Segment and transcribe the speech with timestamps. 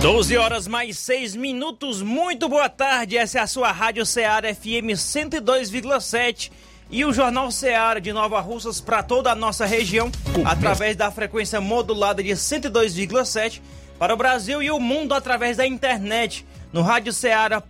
[0.00, 3.16] 12 horas mais 6 minutos, muito boa tarde.
[3.16, 6.52] Essa é a sua Rádio Ceará FM 102,7
[6.90, 10.12] e o Jornal Ceará de Nova Russas para toda a nossa região,
[10.44, 13.60] através da frequência modulada de 102,7
[13.98, 17.66] para o Brasil e o mundo através da internet no radioceara.fm.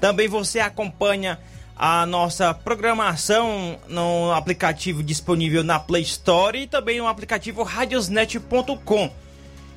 [0.00, 1.38] Também você acompanha
[1.76, 9.21] a nossa programação no aplicativo disponível na Play Store e também no aplicativo radiosnet.com.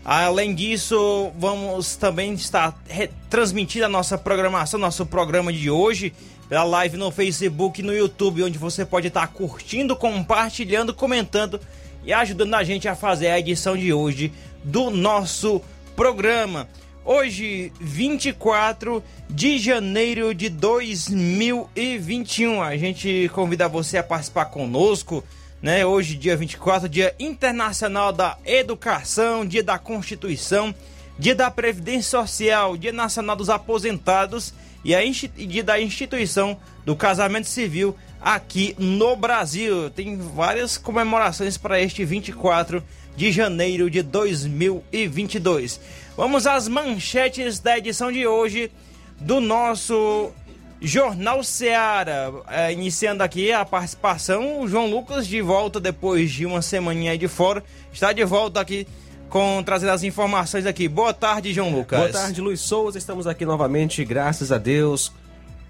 [0.06, 2.80] Além disso, vamos também estar
[3.28, 6.14] transmitindo a nossa programação, nosso programa de hoje,
[6.48, 11.60] pela live no Facebook e no YouTube, onde você pode estar curtindo, compartilhando, comentando
[12.04, 14.32] e ajudando a gente a fazer a edição de hoje
[14.64, 15.60] do nosso
[15.96, 16.70] programa.
[17.04, 25.24] Hoje, 24 de janeiro de 2021, a gente convida você a participar conosco
[25.66, 25.84] né?
[25.84, 30.76] Hoje, dia 24, Dia Internacional da Educação, Dia da Constituição,
[31.18, 35.02] Dia da Previdência Social, Dia Nacional dos Aposentados e a
[35.36, 36.56] Dia da Instituição
[36.86, 39.90] do Casamento Civil aqui no Brasil.
[39.90, 42.84] Tem várias comemorações para este 24
[43.18, 45.80] de janeiro de 2022.
[46.16, 48.72] Vamos às manchetes da edição de hoje
[49.20, 50.32] do nosso
[50.82, 56.62] Jornal Seara, é, iniciando aqui a participação, o João Lucas de volta depois de uma
[56.62, 58.86] semaninha aí de fora, está de volta aqui
[59.30, 60.88] com trazendo as informações aqui.
[60.88, 62.00] Boa tarde, João Lucas.
[62.00, 62.98] Boa tarde, Luiz Souza.
[62.98, 65.12] Estamos aqui novamente, graças a Deus,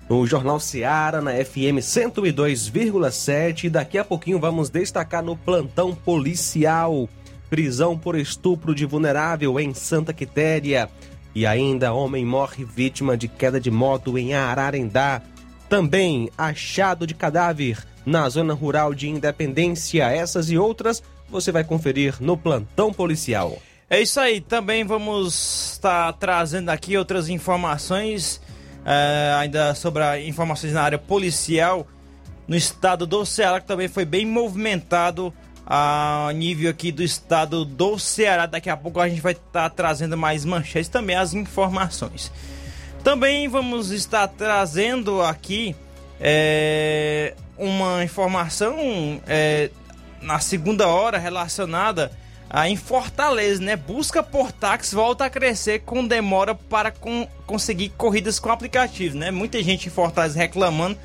[0.10, 3.66] no Jornal Seara, na FM 102,7.
[3.66, 7.10] E daqui a pouquinho vamos destacar no plantão policial.
[7.50, 10.90] Prisão por estupro de vulnerável em Santa Quitéria.
[11.36, 15.22] E ainda, homem morre vítima de queda de moto em Ararendá.
[15.68, 20.06] Também, achado de cadáver na zona rural de Independência.
[20.06, 23.58] Essas e outras você vai conferir no plantão policial.
[23.90, 28.42] É isso aí, também vamos estar trazendo aqui outras informações,
[28.86, 31.86] é, ainda sobre informações na área policial
[32.48, 35.34] no estado do Ceará, que também foi bem movimentado
[35.66, 38.46] a nível aqui do estado do Ceará.
[38.46, 42.32] Daqui a pouco a gente vai estar tá trazendo mais manchetes também as informações.
[43.04, 45.76] Também vamos estar trazendo aqui
[46.20, 49.70] é, uma informação é,
[50.24, 52.12] na segunda hora relacionada
[52.50, 53.76] a em Fortaleza, né?
[53.76, 59.30] Busca por táxi volta a crescer com demora para com, conseguir corridas com aplicativos, né?
[59.30, 60.98] Muita gente em Fortaleza reclamando,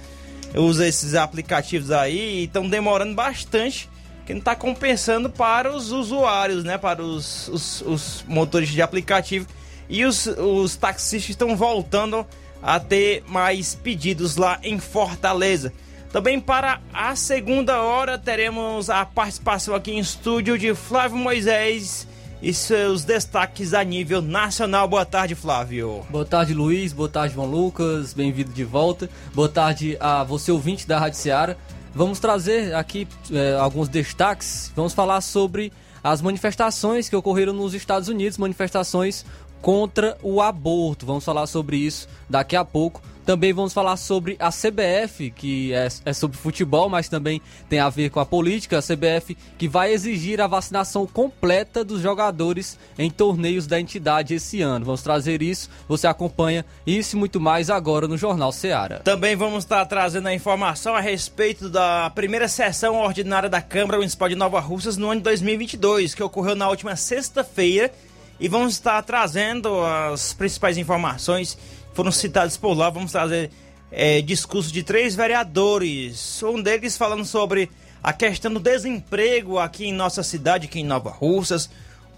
[0.54, 3.89] usa esses aplicativos aí e estão demorando bastante
[4.30, 6.78] que não está compensando para os usuários, né?
[6.78, 9.46] Para os, os, os motores de aplicativo.
[9.88, 12.24] E os, os taxistas estão voltando
[12.62, 15.72] a ter mais pedidos lá em Fortaleza.
[16.12, 22.06] Também para a segunda hora teremos a participação aqui em estúdio de Flávio Moisés
[22.40, 24.86] e seus destaques a nível nacional.
[24.86, 26.04] Boa tarde, Flávio.
[26.08, 26.92] Boa tarde, Luiz.
[26.92, 28.12] Boa tarde, João Lucas.
[28.12, 29.10] Bem-vindo de volta.
[29.34, 31.58] Boa tarde a você, ouvinte da Rádio Seara.
[31.94, 34.72] Vamos trazer aqui é, alguns destaques.
[34.76, 39.24] Vamos falar sobre as manifestações que ocorreram nos Estados Unidos, manifestações
[39.60, 41.06] contra o aborto.
[41.06, 43.02] Vamos falar sobre isso daqui a pouco.
[43.24, 47.88] Também vamos falar sobre a CBF, que é, é, sobre futebol, mas também tem a
[47.88, 48.78] ver com a política.
[48.78, 54.62] A CBF que vai exigir a vacinação completa dos jogadores em torneios da entidade esse
[54.62, 54.84] ano.
[54.84, 55.70] Vamos trazer isso.
[55.86, 59.00] Você acompanha isso e muito mais agora no Jornal Seara.
[59.04, 64.28] Também vamos estar trazendo a informação a respeito da primeira sessão ordinária da Câmara Municipal
[64.28, 67.92] de Nova Russas no ano de 2022, que ocorreu na última sexta-feira.
[68.40, 71.58] E vamos estar trazendo as principais informações
[71.92, 72.88] foram citados por lá.
[72.88, 73.50] Vamos trazer
[73.92, 76.42] é, discurso de três vereadores.
[76.42, 77.70] Um deles falando sobre
[78.02, 81.68] a questão do desemprego aqui em nossa cidade, aqui em Nova Russas.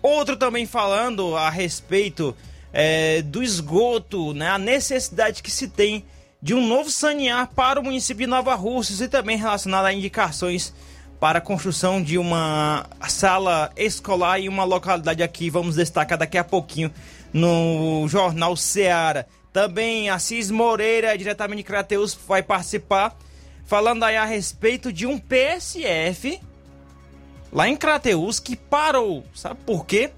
[0.00, 2.36] Outro também falando a respeito
[2.72, 6.04] é, do esgoto, né, a necessidade que se tem
[6.40, 10.72] de um novo sanear para o município de Nova Russas e também relacionado a indicações
[11.22, 15.48] para a construção de uma sala escolar em uma localidade aqui.
[15.48, 16.92] Vamos destacar daqui a pouquinho
[17.32, 19.24] no Jornal Ceará.
[19.52, 23.16] Também Assis Moreira, diretamente de Crateus, vai participar,
[23.64, 26.40] falando aí a respeito de um PSF
[27.52, 29.24] lá em Crateus que parou.
[29.32, 30.10] Sabe por quê?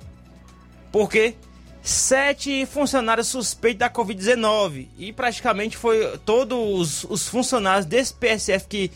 [0.91, 1.35] Porque
[1.83, 8.91] sete funcionários suspeitos da Covid-19 e praticamente foi todos os funcionários desse PSF que,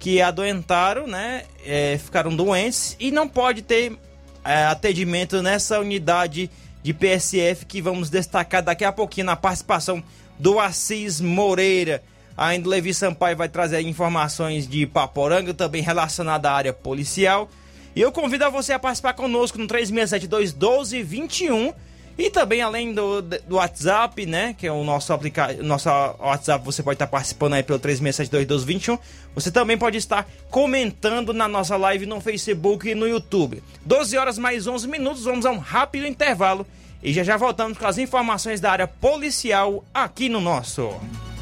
[0.00, 3.96] que adoentaram, né, é, ficaram doentes e não pode ter
[4.42, 6.50] é, atendimento nessa unidade
[6.82, 10.02] de PSF que vamos destacar daqui a pouquinho na participação
[10.38, 12.02] do Assis Moreira.
[12.34, 17.50] Ainda Levi Sampaio vai trazer informações de Paporanga, também relacionada à área policial.
[17.94, 21.74] E eu convido a você a participar conosco no 3672 1221
[22.20, 24.54] e também, além do, do WhatsApp, né?
[24.56, 28.98] Que é o nosso aplicativo, nosso WhatsApp, você pode estar participando aí pelo 36721221.
[29.34, 33.62] Você também pode estar comentando na nossa live no Facebook e no YouTube.
[33.86, 36.66] 12 horas mais 11 minutos, vamos a um rápido intervalo.
[37.02, 40.92] E já já voltamos com as informações da área policial aqui no nosso.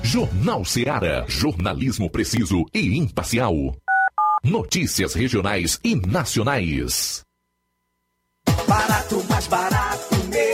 [0.05, 1.25] Jornal Seara.
[1.27, 3.75] Jornalismo preciso e imparcial.
[4.45, 7.23] Notícias regionais e nacionais.
[8.69, 10.28] Barato, mais barato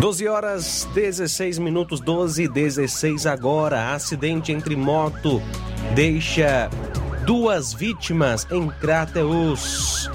[0.00, 3.92] Doze horas 16 minutos, 12 e 16 agora.
[3.92, 5.42] Acidente entre moto
[5.94, 6.70] deixa
[7.26, 10.10] duas vítimas em Crateus.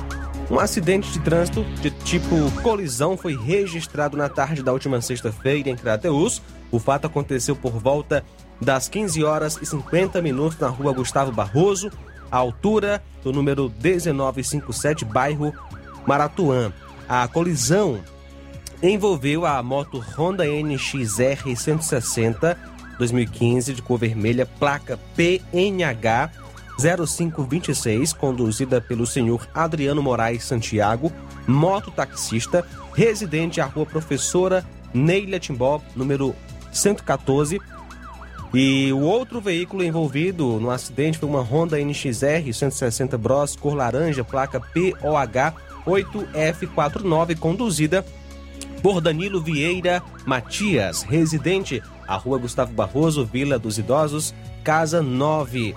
[0.49, 5.75] Um acidente de trânsito de tipo colisão foi registrado na tarde da última sexta-feira em
[5.75, 6.41] Crateus.
[6.71, 8.25] O fato aconteceu por volta
[8.59, 11.91] das 15 horas e 50 minutos na rua Gustavo Barroso,
[12.31, 15.53] à altura do número 1957, bairro
[16.07, 16.73] Maratuã.
[17.07, 18.01] A colisão
[18.82, 26.32] envolveu a moto Honda NXR 160 2015 de cor vermelha, placa PNH
[26.77, 31.12] 0526, conduzida pelo senhor Adriano Moraes Santiago,
[31.48, 36.36] mototaxista, residente à rua Professora Neila Timbó, número
[36.72, 37.62] 114.
[38.53, 44.24] E o outro veículo envolvido no acidente foi uma Honda NXR 160 Bros, cor laranja,
[44.24, 45.53] placa POH
[45.86, 48.05] 8F49, conduzida
[48.85, 54.31] por Danilo Vieira Matias, residente à Rua Gustavo Barroso, Vila dos Idosos,
[54.63, 55.73] Casa 9.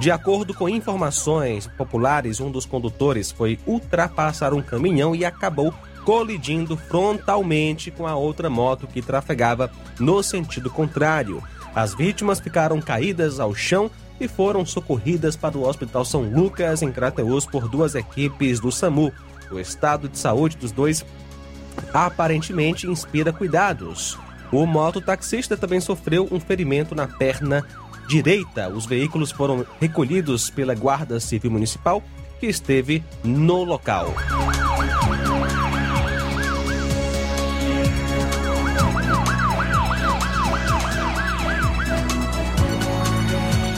[0.00, 5.70] De acordo com informações populares, um dos condutores foi ultrapassar um caminhão e acabou
[6.02, 9.70] colidindo frontalmente com a outra moto que trafegava
[10.00, 11.42] no sentido contrário.
[11.74, 16.90] As vítimas ficaram caídas ao chão e foram socorridas para o Hospital São Lucas, em
[16.90, 19.12] Crateus, por duas equipes do SAMU.
[19.50, 21.04] O estado de saúde dos dois
[21.92, 24.18] aparentemente inspira cuidados.
[24.52, 27.64] O mototaxista também sofreu um ferimento na perna
[28.06, 28.68] direita.
[28.68, 32.02] Os veículos foram recolhidos pela Guarda Civil Municipal,
[32.38, 34.14] que esteve no local.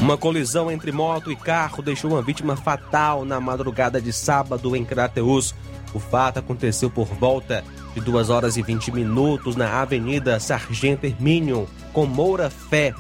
[0.01, 4.83] Uma colisão entre moto e carro deixou uma vítima fatal na madrugada de sábado em
[4.83, 5.55] Crateus.
[5.93, 7.63] O fato aconteceu por volta
[7.99, 12.95] de 2 horas e 20 minutos na Avenida Sargento Hermínio, com Moura Fé.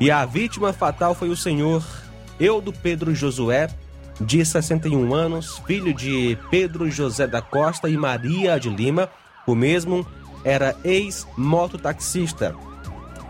[0.00, 1.84] E a vítima fatal foi o senhor
[2.38, 3.68] Eudo Pedro Josué,
[4.20, 9.08] de 61 anos, filho de Pedro José da Costa e Maria de Lima.
[9.46, 10.06] O mesmo
[10.44, 12.54] era ex-mototaxista,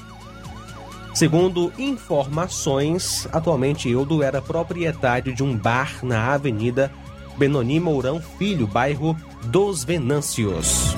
[1.20, 6.90] Segundo informações, atualmente Eudo era proprietário de um bar na Avenida
[7.38, 10.96] Benoni Mourão Filho, bairro dos Venâncios.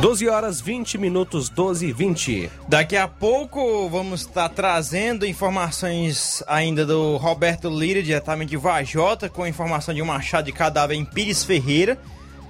[0.00, 2.50] 12 horas 20 minutos, 12 e 20.
[2.66, 9.46] Daqui a pouco vamos estar trazendo informações ainda do Roberto Lira, diretamente de Vajota, com
[9.46, 11.98] informação de um machado de cadáver em Pires Ferreira.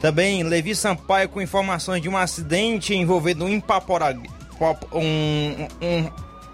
[0.00, 4.28] Também Levi Sampaio com informações de um acidente envolvendo um Ipaporanga,
[4.92, 6.11] um, um,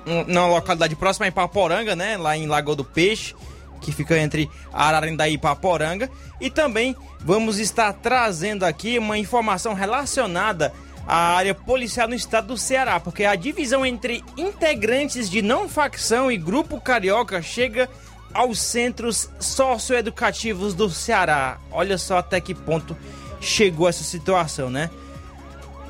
[0.07, 2.17] um, na localidade próxima a Ipaporanga, né?
[2.17, 3.37] Lá em Lagoa do Peixe,
[3.81, 6.11] que fica entre Ararandaí e Ipaporanga.
[6.41, 10.73] E também vamos estar trazendo aqui uma informação relacionada
[11.07, 16.33] à área policial no estado do Ceará, porque a divisão entre integrantes de não facção
[16.33, 17.89] e grupo carioca chega
[18.35, 21.59] aos centros socioeducativos do Ceará.
[21.71, 22.97] Olha só até que ponto
[23.41, 24.91] chegou essa situação, né?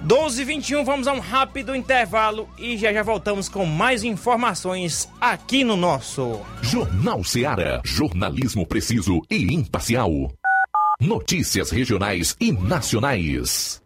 [0.03, 5.09] 12 h 21 vamos a um rápido intervalo e já já voltamos com mais informações
[5.21, 10.11] aqui no nosso Jornal Ceará, jornalismo preciso e imparcial.
[11.01, 13.86] Notícias regionais e nacionais.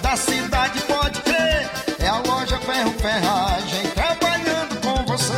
[0.00, 1.68] da cidade, pode crer.
[1.98, 5.32] É a loja Ferro Ferragem trabalhando com você.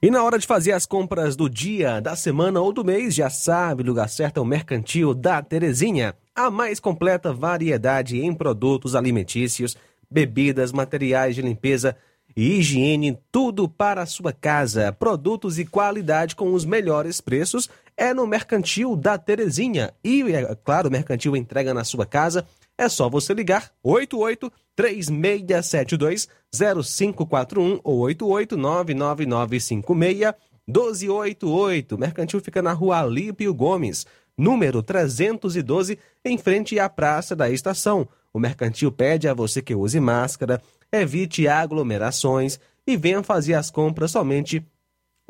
[0.04, 3.30] E na hora de fazer as compras do dia, da semana ou do mês, já
[3.30, 6.14] sabe, lugar certo é o Mercantil da Terezinha.
[6.36, 9.78] A mais completa variedade em produtos alimentícios,
[10.14, 11.98] bebidas, materiais de limpeza
[12.36, 14.92] e higiene, tudo para a sua casa.
[14.92, 19.94] Produtos e qualidade com os melhores preços é no Mercantil da Terezinha.
[20.04, 22.46] E, é claro, o Mercantil entrega na sua casa.
[22.78, 30.34] É só você ligar 88 3672 0541 ou 88 99956
[30.68, 31.98] 1288.
[31.98, 38.08] Mercantil fica na rua Alípio Gomes, número 312, em frente à Praça da Estação.
[38.34, 44.12] O Mercantil pede a você que use máscara, evite aglomerações e venha fazer as compras
[44.12, 44.66] somente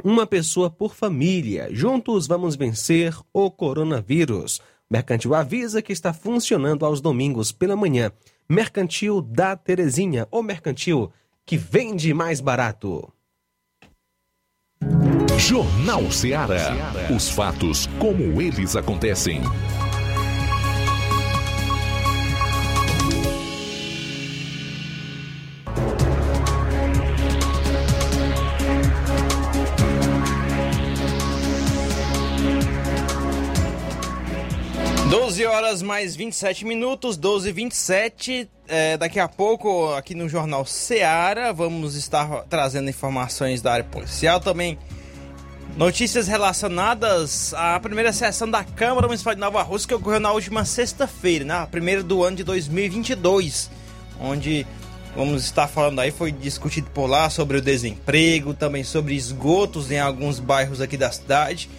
[0.04, 1.68] uma pessoa por família.
[1.72, 4.62] Juntos vamos vencer o coronavírus.
[4.90, 8.12] Mercantil avisa que está funcionando aos domingos pela manhã.
[8.48, 11.12] Mercantil da Terezinha, o mercantil
[11.46, 13.12] que vende mais barato.
[15.38, 16.94] Jornal Ceará.
[17.14, 19.42] Os fatos como eles acontecem.
[35.14, 40.66] Doze horas mais 27 minutos, 12 e 27 é, Daqui a pouco, aqui no Jornal
[40.66, 44.40] Seara, vamos estar trazendo informações da área policial.
[44.40, 44.76] Também
[45.78, 50.66] notícias relacionadas à primeira sessão da Câmara Municipal de Nova Rússia, que ocorreu na última
[50.66, 51.54] sexta-feira, né?
[51.54, 53.70] a primeira do ano de 2022.
[54.20, 54.66] Onde
[55.16, 60.00] vamos estar falando aí, foi discutido por lá sobre o desemprego, também sobre esgotos em
[60.00, 61.70] alguns bairros aqui da cidade.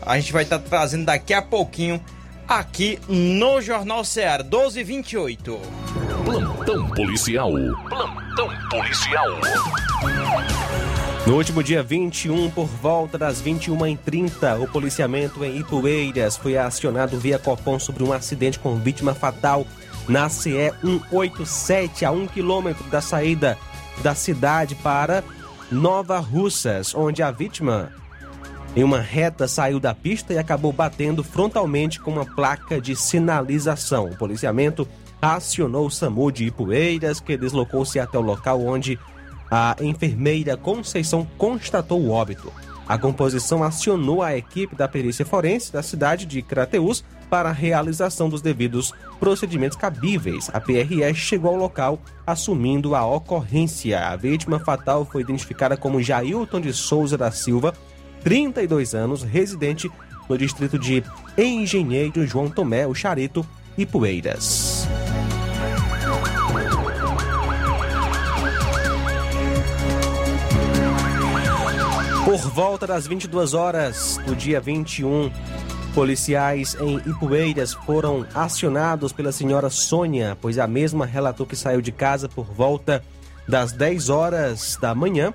[0.00, 2.00] A gente vai estar trazendo daqui a pouquinho
[2.48, 5.60] aqui no Jornal Ceará, 1228.
[6.24, 7.50] Plantão policial.
[7.88, 9.28] Plantão policial.
[11.26, 17.38] No último dia 21, por volta das 21h30, o policiamento em Ipueiras foi acionado via
[17.38, 19.66] Copom sobre um acidente com vítima fatal
[20.06, 23.56] na CE 187, a 1 quilômetro da saída
[24.02, 25.24] da cidade para
[25.70, 27.90] Nova Russas, onde a vítima
[28.76, 34.06] em uma reta saiu da pista e acabou batendo frontalmente com uma placa de sinalização.
[34.06, 34.86] O policiamento
[35.22, 38.98] acionou o SAMU de Ipueiras, que deslocou-se até o local onde
[39.50, 42.52] a enfermeira Conceição constatou o óbito.
[42.86, 48.28] A composição acionou a equipe da perícia forense da cidade de Crateús para a realização
[48.28, 50.50] dos devidos procedimentos cabíveis.
[50.52, 54.00] A PRS chegou ao local assumindo a ocorrência.
[54.00, 57.72] A vítima fatal foi identificada como Jailton de Souza da Silva,
[58.24, 59.90] 32 anos, residente
[60.28, 61.04] no distrito de
[61.36, 64.88] Engenheiro João Tomé, o Charito e Poeiras.
[72.24, 75.30] Por volta das 22 horas do dia 21,
[75.94, 81.92] policiais em Ipueiras foram acionados pela senhora Sônia, pois a mesma relatou que saiu de
[81.92, 83.04] casa por volta
[83.46, 85.34] das 10 horas da manhã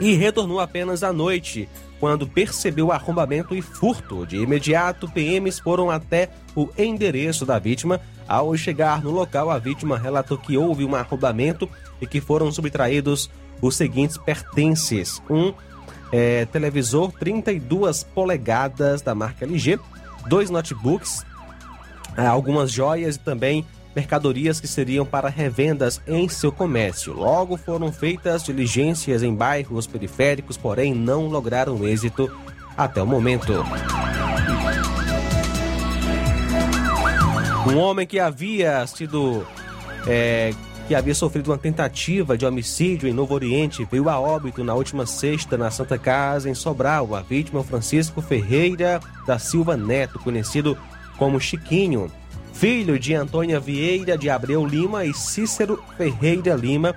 [0.00, 1.68] e retornou apenas à noite,
[2.02, 4.26] quando percebeu arrombamento e furto.
[4.26, 8.00] De imediato, PMs foram até o endereço da vítima.
[8.26, 13.30] Ao chegar no local, a vítima relatou que houve um arrombamento e que foram subtraídos
[13.60, 15.54] os seguintes pertences: um
[16.10, 19.78] é, televisor 32 polegadas da marca LG,
[20.26, 21.24] dois notebooks,
[22.16, 27.12] é, algumas joias e também mercadorias que seriam para revendas em seu comércio.
[27.12, 32.30] Logo foram feitas diligências em bairros periféricos, porém não lograram êxito
[32.76, 33.52] até o momento.
[37.66, 39.46] Um homem que havia sido
[40.06, 40.52] é,
[40.88, 45.06] que havia sofrido uma tentativa de homicídio em Novo Oriente, veio a óbito na última
[45.06, 47.14] sexta na Santa Casa, em Sobral.
[47.14, 50.76] A vítima é o Francisco Ferreira da Silva Neto, conhecido
[51.16, 52.10] como Chiquinho,
[52.62, 56.94] filho de Antônia Vieira de Abreu Lima e Cícero Ferreira Lima.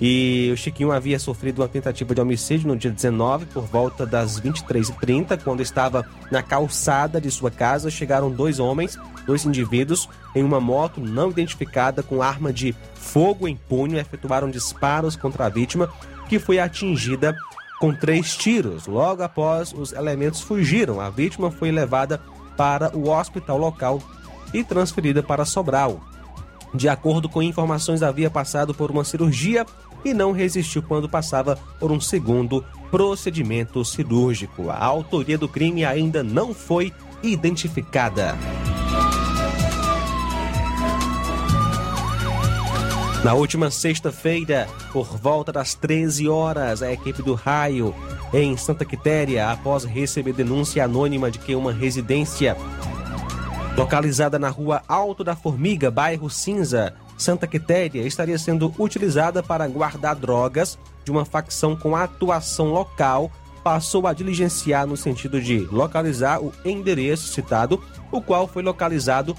[0.00, 4.40] E o Chiquinho havia sofrido uma tentativa de homicídio no dia 19, por volta das
[4.40, 7.92] 23h30, quando estava na calçada de sua casa.
[7.92, 13.54] Chegaram dois homens, dois indivíduos, em uma moto não identificada com arma de fogo em
[13.54, 15.88] punho, efetuaram disparos contra a vítima,
[16.28, 17.36] que foi atingida
[17.78, 18.88] com três tiros.
[18.88, 21.00] Logo após, os elementos fugiram.
[21.00, 22.20] A vítima foi levada
[22.56, 24.02] para o hospital local
[24.52, 26.00] e transferida para Sobral.
[26.74, 29.66] De acordo com informações, havia passado por uma cirurgia
[30.04, 34.70] e não resistiu quando passava por um segundo procedimento cirúrgico.
[34.70, 38.36] A autoria do crime ainda não foi identificada.
[43.22, 47.94] Na última sexta-feira, por volta das 13 horas, a equipe do Raio,
[48.34, 52.56] em Santa Quitéria, após receber denúncia anônima de que uma residência
[53.76, 60.14] localizada na rua Alto da Formiga, bairro Cinza, Santa Quitéria, estaria sendo utilizada para guardar
[60.14, 63.30] drogas de uma facção com atuação local,
[63.64, 69.36] passou a diligenciar no sentido de localizar o endereço citado, o qual foi localizado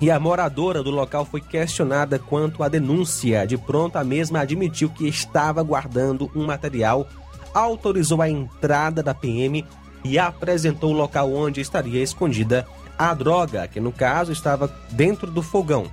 [0.00, 3.46] e a moradora do local foi questionada quanto à denúncia.
[3.46, 7.08] De pronto, a mesma admitiu que estava guardando um material,
[7.54, 9.64] autorizou a entrada da PM
[10.04, 12.66] e apresentou o local onde estaria escondida
[12.98, 15.86] a droga, que no caso estava dentro do fogão.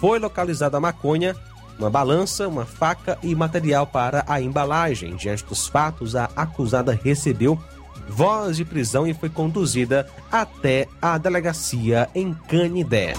[0.00, 1.34] Foi localizada a maconha,
[1.78, 5.16] uma balança, uma faca e material para a embalagem.
[5.16, 7.58] Diante dos fatos, a acusada recebeu
[8.08, 13.14] voz de prisão e foi conduzida até a delegacia em Canidé.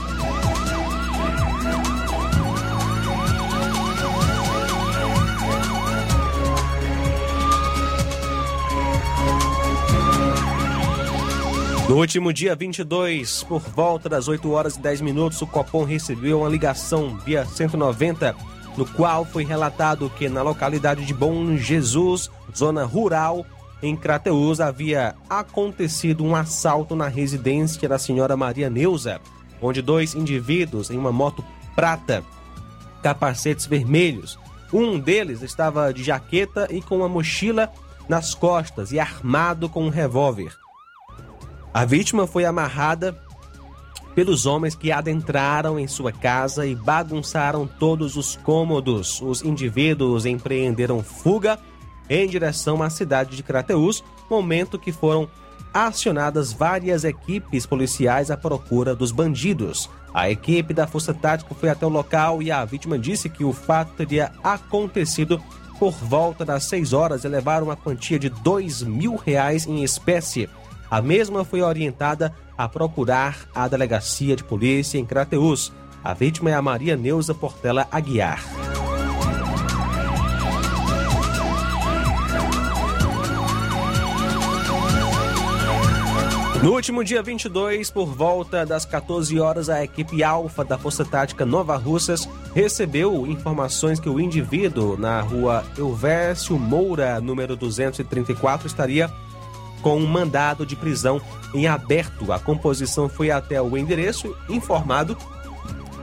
[11.87, 16.41] No último dia 22, por volta das 8 horas e 10 minutos, o Copom recebeu
[16.41, 18.35] uma ligação via 190,
[18.75, 23.45] no qual foi relatado que na localidade de Bom Jesus, zona rural,
[23.81, 29.21] em Crateus, havia acontecido um assalto na residência da senhora Maria Neuza,
[29.61, 31.41] onde dois indivíduos em uma moto
[31.73, 32.21] prata,
[33.01, 34.37] capacetes vermelhos,
[34.73, 37.71] um deles estava de jaqueta e com uma mochila
[38.09, 40.53] nas costas e armado com um revólver.
[41.73, 43.17] A vítima foi amarrada
[44.15, 49.21] pelos homens que adentraram em sua casa e bagunçaram todos os cômodos.
[49.21, 51.59] Os indivíduos empreenderam fuga
[52.09, 55.29] em direção à cidade de Crateús, momento que foram
[55.73, 59.87] acionadas várias equipes policiais à procura dos bandidos.
[60.11, 63.53] A equipe da Força Tática foi até o local e a vítima disse que o
[63.53, 65.39] fato teria acontecido
[65.77, 70.49] por volta das 6 horas e levaram uma quantia de dois mil reais em espécie.
[70.89, 75.71] A mesma foi orientada a procurar a delegacia de polícia em Crateus.
[76.03, 78.41] A vítima é a Maria Neuza Portela Aguiar.
[86.63, 91.45] No último dia 22, por volta das 14 horas, a equipe Alfa da Força Tática
[91.45, 99.09] Nova Russas recebeu informações que o indivíduo na rua Elvésio Moura, número 234, estaria
[99.87, 101.21] com um mandado de prisão
[101.53, 102.33] em aberto.
[102.33, 105.17] A composição foi até o endereço informado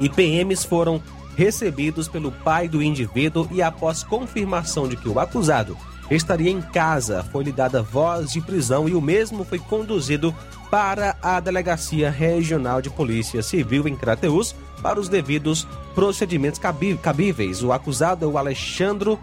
[0.00, 1.02] e PMs foram
[1.36, 5.76] recebidos pelo pai do indivíduo e após confirmação de que o acusado
[6.10, 10.34] estaria em casa, foi lhe dada voz de prisão e o mesmo foi conduzido
[10.70, 16.58] para a Delegacia Regional de Polícia Civil em Crateus para os devidos procedimentos
[17.02, 17.62] cabíveis.
[17.62, 19.20] O acusado é o Alexandro,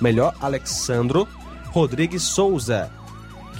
[0.00, 1.28] melhor, Alexandro
[1.70, 2.90] Rodrigues Souza,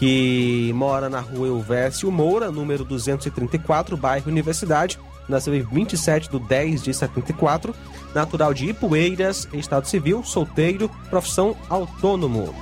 [0.01, 4.99] que mora na rua Elvésio Moura, número 234, bairro Universidade.
[5.29, 7.75] Nasceu em 27 de 10 de 74,
[8.15, 12.55] natural de Ipueiras, estado civil, solteiro, profissão autônomo.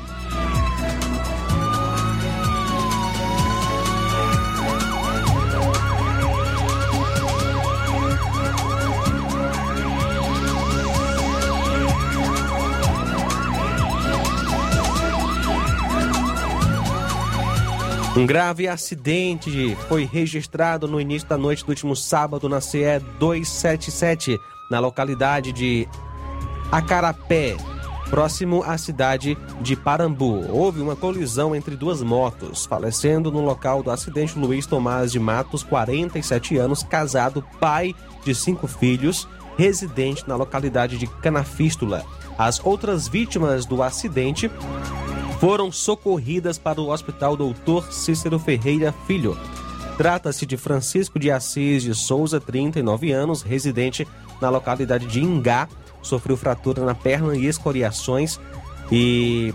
[18.18, 24.36] Um grave acidente foi registrado no início da noite do último sábado na CE 277,
[24.68, 25.86] na localidade de
[26.72, 27.56] Acarapé,
[28.10, 30.50] próximo à cidade de Parambu.
[30.50, 35.62] Houve uma colisão entre duas motos, falecendo no local do acidente Luiz Tomás de Matos,
[35.62, 42.04] 47 anos, casado, pai de cinco filhos, residente na localidade de Canafístula.
[42.36, 44.50] As outras vítimas do acidente
[45.40, 49.36] foram socorridas para o Hospital Doutor Cícero Ferreira Filho.
[49.96, 54.06] Trata-se de Francisco de Assis de Souza, 39 anos, residente
[54.40, 55.68] na localidade de Ingá,
[56.02, 58.38] sofreu fratura na perna e escoriações
[58.90, 59.52] e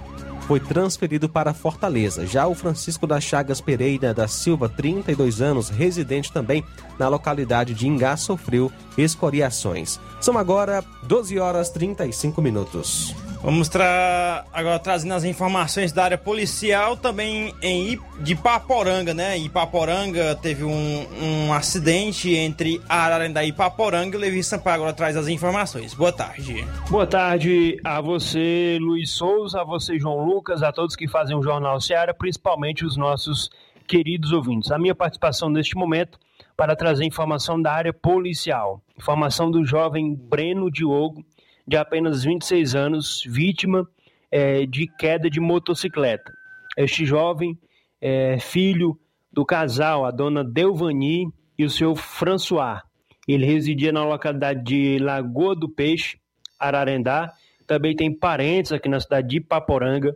[0.47, 2.25] foi transferido para Fortaleza.
[2.27, 6.63] Já o Francisco das Chagas Pereira da Silva, 32 anos, residente também
[6.99, 9.99] na localidade de Ingá, sofreu escoriações.
[10.19, 13.15] São agora 12 horas 35 minutos.
[13.43, 19.37] Vamos tra agora trazendo as informações da área policial também em I de Paporanga, né?
[19.37, 25.27] Ipaporanga teve um, um acidente entre Ararendá e Ipaporanga o Levi Sampaio agora traz as
[25.27, 25.93] informações.
[25.93, 26.65] Boa tarde.
[26.89, 31.43] Boa tarde a você, Luiz Souza, a você, João Lucas, a todos que fazem o
[31.43, 33.49] Jornal Seara, principalmente os nossos
[33.85, 34.71] queridos ouvintes.
[34.71, 36.17] A minha participação neste momento
[36.55, 38.81] para trazer informação da área policial.
[38.97, 41.25] Informação do jovem Breno Diogo,
[41.67, 43.87] de apenas 26 anos, vítima
[44.31, 46.31] é, de queda de motocicleta.
[46.77, 47.57] Este jovem
[48.01, 48.99] é filho
[49.31, 52.81] do casal, a dona Delvani e o seu François.
[53.27, 56.17] Ele residia na localidade de Lagoa do Peixe,
[56.59, 57.31] Ararendá.
[57.65, 60.15] Também tem parentes aqui na cidade de Paporanga.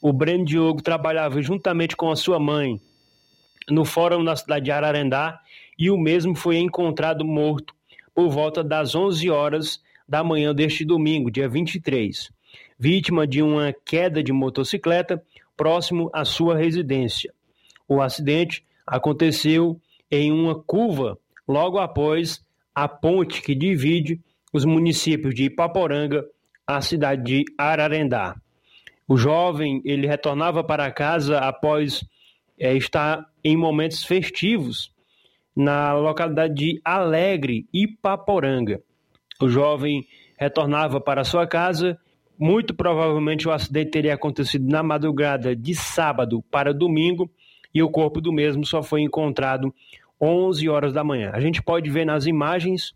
[0.00, 2.80] O Breno Diogo trabalhava juntamente com a sua mãe
[3.68, 5.38] no fórum na cidade de Ararendá
[5.78, 7.74] e o mesmo foi encontrado morto
[8.14, 12.32] por volta das 11 horas da manhã deste domingo, dia 23,
[12.76, 15.22] vítima de uma queda de motocicleta
[15.56, 17.32] próximo à sua residência.
[17.86, 22.44] O acidente aconteceu em uma curva logo após
[22.74, 24.20] a ponte que divide
[24.52, 26.26] os municípios de Ipaporanga
[26.66, 28.34] à cidade de Ararendá.
[29.06, 32.04] O jovem ele retornava para casa após
[32.58, 34.92] é, estar em momentos festivos
[35.54, 38.82] na localidade de Alegre, Ipaporanga.
[39.40, 41.98] O jovem retornava para sua casa.
[42.38, 47.30] Muito provavelmente o acidente teria acontecido na madrugada de sábado para domingo
[47.74, 49.74] e o corpo do mesmo só foi encontrado
[50.20, 51.30] 11 horas da manhã.
[51.34, 52.94] A gente pode ver nas imagens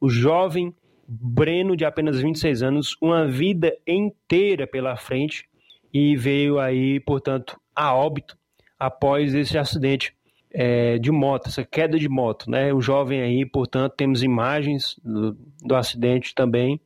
[0.00, 0.74] o jovem
[1.08, 5.48] Breno, de apenas 26 anos, uma vida inteira pela frente
[5.92, 8.36] e veio aí, portanto, a óbito
[8.78, 10.14] após esse acidente
[10.52, 12.72] é, de moto, essa queda de moto, né?
[12.72, 16.80] O jovem aí, portanto, temos imagens do, do acidente também,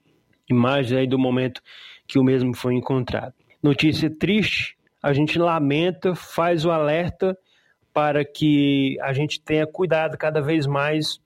[0.49, 1.63] imagens aí do momento
[2.07, 3.35] que o mesmo foi encontrado.
[3.63, 7.37] Notícia triste, a gente lamenta, faz o alerta
[7.93, 11.21] para que a gente tenha cuidado cada vez mais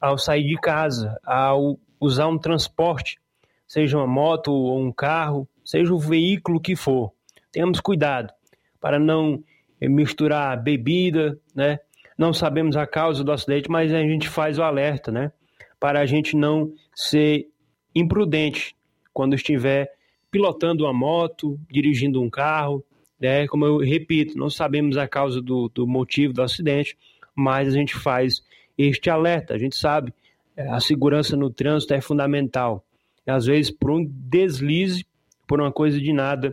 [0.00, 3.18] ao sair de casa, ao usar um transporte,
[3.66, 7.12] seja uma moto ou um carro, seja o veículo que for.
[7.50, 8.32] Tenhamos cuidado
[8.80, 9.42] para não
[9.82, 11.78] misturar bebida, né?
[12.16, 15.30] Não sabemos a causa do acidente, mas a gente faz o alerta, né?
[15.78, 17.46] Para a gente não ser
[17.94, 18.74] imprudente
[19.12, 19.92] quando estiver
[20.30, 22.84] pilotando uma moto, dirigindo um carro,
[23.20, 23.46] né?
[23.46, 26.96] Como eu repito, não sabemos a causa do, do motivo do acidente,
[27.34, 28.42] mas a gente faz
[28.76, 29.54] este alerta.
[29.54, 30.12] A gente sabe
[30.56, 32.84] é, a segurança no trânsito é fundamental.
[33.24, 35.06] Às vezes, por um deslize,
[35.46, 36.52] por uma coisa de nada,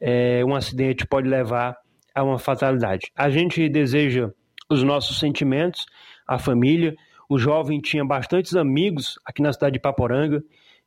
[0.00, 1.76] é, um acidente pode levar
[2.14, 3.10] a uma fatalidade.
[3.16, 4.30] A gente deseja
[4.70, 5.84] os nossos sentimentos
[6.26, 6.94] à família.
[7.28, 10.42] O jovem tinha bastantes amigos aqui na cidade de Paporanga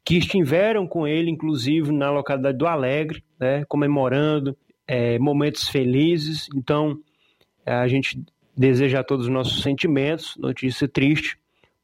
[0.05, 6.47] que estiveram com ele, inclusive na localidade do Alegre, né, comemorando é, momentos felizes.
[6.55, 6.97] Então,
[7.65, 8.23] a gente
[8.55, 11.37] deseja a todos os nossos sentimentos, notícia triste,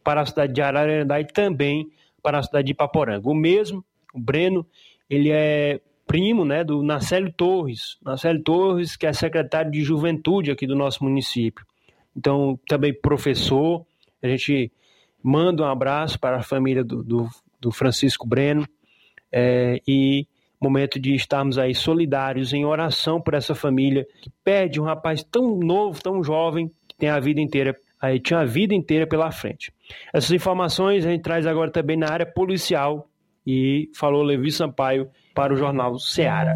[0.03, 1.89] para a cidade de Ararendá e também
[2.21, 3.29] para a cidade de Paporanga.
[3.29, 4.65] O mesmo, o Breno,
[5.09, 5.81] ele é
[6.13, 7.97] primo né, do Nacélio Torres.
[8.05, 11.65] Nacélio Torres, que é secretário de Juventude aqui do nosso município.
[12.15, 13.83] Então, também professor.
[14.21, 14.71] A gente
[15.23, 17.27] manda um abraço para a família do, do,
[17.59, 18.67] do Francisco Breno.
[19.31, 20.27] É, e
[20.61, 25.57] momento de estarmos aí solidários em oração por essa família que perde um rapaz tão
[25.57, 29.73] novo, tão jovem, que tem a vida inteira, aí tinha a vida inteira pela frente.
[30.13, 33.09] Essas informações a gente traz agora também na área policial
[33.47, 36.55] e falou Levi Sampaio para o jornal Ceará.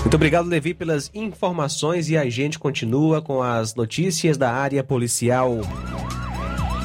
[0.00, 5.60] Muito obrigado, Levi, pelas informações e a gente continua com as notícias da área policial.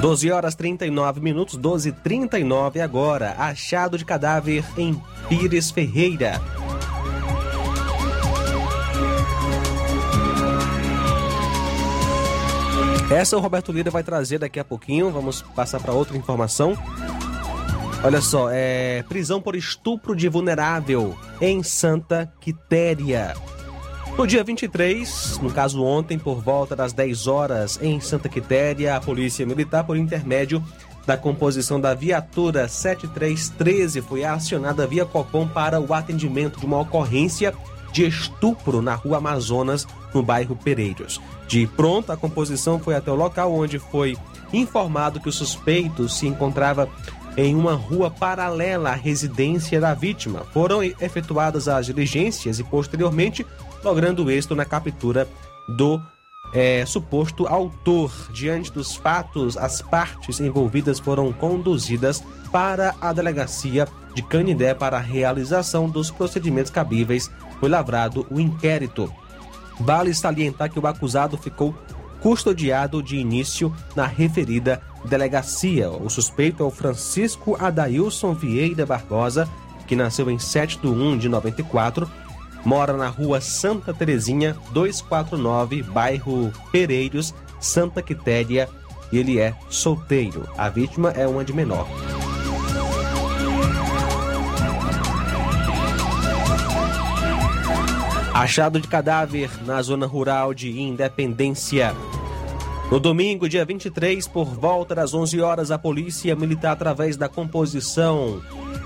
[0.01, 3.35] 12 horas 39 minutos, 12 h 39 agora.
[3.37, 6.41] Achado de cadáver em Pires Ferreira.
[13.09, 15.11] Essa o Roberto Lira vai trazer daqui a pouquinho.
[15.11, 16.75] Vamos passar para outra informação.
[18.03, 23.33] Olha só, é prisão por estupro de vulnerável em Santa Quitéria.
[24.17, 28.99] No dia 23, no caso ontem, por volta das 10 horas, em Santa Quitéria, a
[28.99, 30.61] Polícia Militar, por intermédio
[31.05, 37.53] da composição da viatura 7313 foi acionada via Copom para o atendimento de uma ocorrência
[37.93, 41.21] de estupro na rua Amazonas, no bairro Pereiros.
[41.47, 44.17] De pronto, a composição foi até o local onde foi
[44.51, 46.89] informado que o suspeito se encontrava
[47.35, 50.45] em uma rua paralela à residência da vítima.
[50.53, 53.45] Foram efetuadas as diligências e, posteriormente,
[53.83, 55.27] logrando êxito na captura
[55.67, 56.01] do
[56.53, 58.11] é, suposto autor.
[58.31, 65.01] Diante dos fatos, as partes envolvidas foram conduzidas para a delegacia de Canindé para a
[65.01, 67.31] realização dos procedimentos cabíveis.
[67.59, 69.11] Foi lavrado o inquérito.
[69.79, 71.75] Vale salientar que o acusado ficou
[72.19, 75.89] custodiado de início na referida delegacia.
[75.89, 79.47] O suspeito é o Francisco Adailson Vieira Barbosa,
[79.87, 82.09] que nasceu em 7 de 1 de 94,
[82.65, 88.69] mora na rua Santa Terezinha, 249, bairro Pereiros, Santa Quitéria,
[89.11, 90.47] e ele é solteiro.
[90.57, 91.87] A vítima é uma de menor.
[98.33, 101.95] Achado de cadáver na zona rural de Independência.
[102.93, 108.39] No domingo, dia 23, por volta das 11 horas, a Polícia Militar, através da composição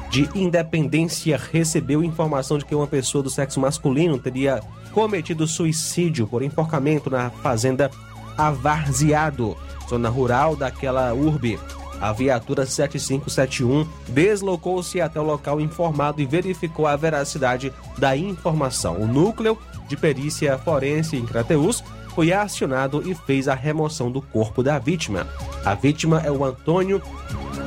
[0.09, 4.61] de Independência, recebeu informação de que uma pessoa do sexo masculino teria
[4.93, 7.91] cometido suicídio por enforcamento na fazenda
[8.37, 9.57] Avarziado,
[9.89, 11.59] zona rural daquela urbe.
[11.99, 19.01] A viatura 7571 deslocou-se até o local informado e verificou a veracidade da informação.
[19.01, 21.83] O núcleo de perícia forense em Crateus
[22.17, 25.27] foi acionado e fez a remoção do corpo da vítima.
[25.63, 26.99] A vítima é o Antônio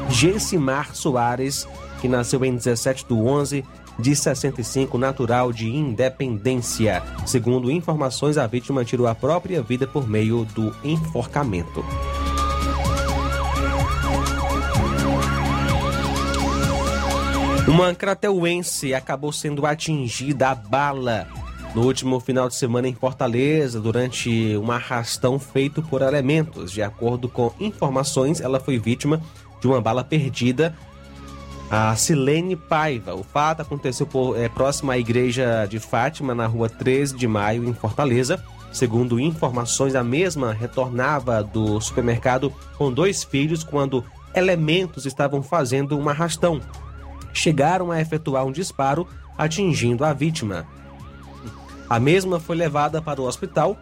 [0.08, 1.68] Gessimar Soares,
[2.00, 3.64] que nasceu em 17 de 11
[3.96, 7.00] de 65, natural de Independência.
[7.24, 11.84] Segundo informações, a vítima tirou a própria vida por meio do enforcamento.
[17.68, 21.28] Uma crateuense acabou sendo atingida a bala
[21.74, 26.72] no último final de semana em Fortaleza, durante um arrastão feito por elementos.
[26.72, 29.20] De acordo com informações, ela foi vítima
[29.60, 30.74] de uma bala perdida.
[31.70, 33.14] A Silene Paiva.
[33.14, 37.64] O fato aconteceu por, é, próximo à igreja de Fátima, na rua 13 de maio,
[37.64, 38.42] em Fortaleza.
[38.72, 44.04] Segundo informações, a mesma retornava do supermercado com dois filhos quando
[44.34, 46.60] elementos estavam fazendo um arrastão
[47.32, 49.06] chegaram a efetuar um disparo
[49.36, 50.66] atingindo a vítima.
[51.90, 53.76] A mesma foi levada para o hospital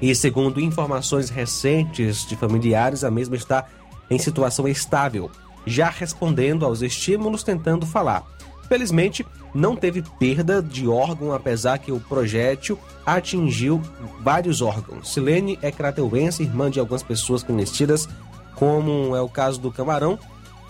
[0.00, 3.66] e, segundo informações recentes de familiares, a mesma está
[4.08, 5.28] em situação estável,
[5.66, 8.24] já respondendo aos estímulos tentando falar.
[8.68, 13.82] Felizmente, não teve perda de órgão, apesar que o projétil atingiu
[14.22, 15.12] vários órgãos.
[15.12, 18.08] Silene é crateuense, irmã de algumas pessoas conhecidas,
[18.54, 20.16] como é o caso do Camarão.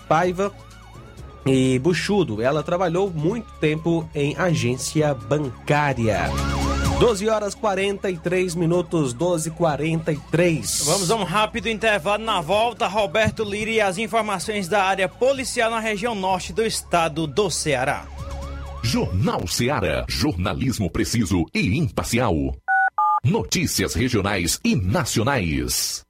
[0.07, 0.51] Paiva
[1.49, 2.41] e Buchudo.
[2.41, 6.29] Ela trabalhou muito tempo em agência bancária.
[6.99, 12.87] 12 horas 43 minutos, 12 43 Vamos a um rápido intervalo na volta.
[12.87, 18.07] Roberto Lira e as informações da área policial na região norte do estado do Ceará.
[18.81, 20.05] Jornal Ceará.
[20.09, 22.33] Jornalismo preciso e imparcial.
[23.23, 26.03] Notícias regionais e nacionais.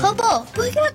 [0.00, 0.94] Robô, por que eu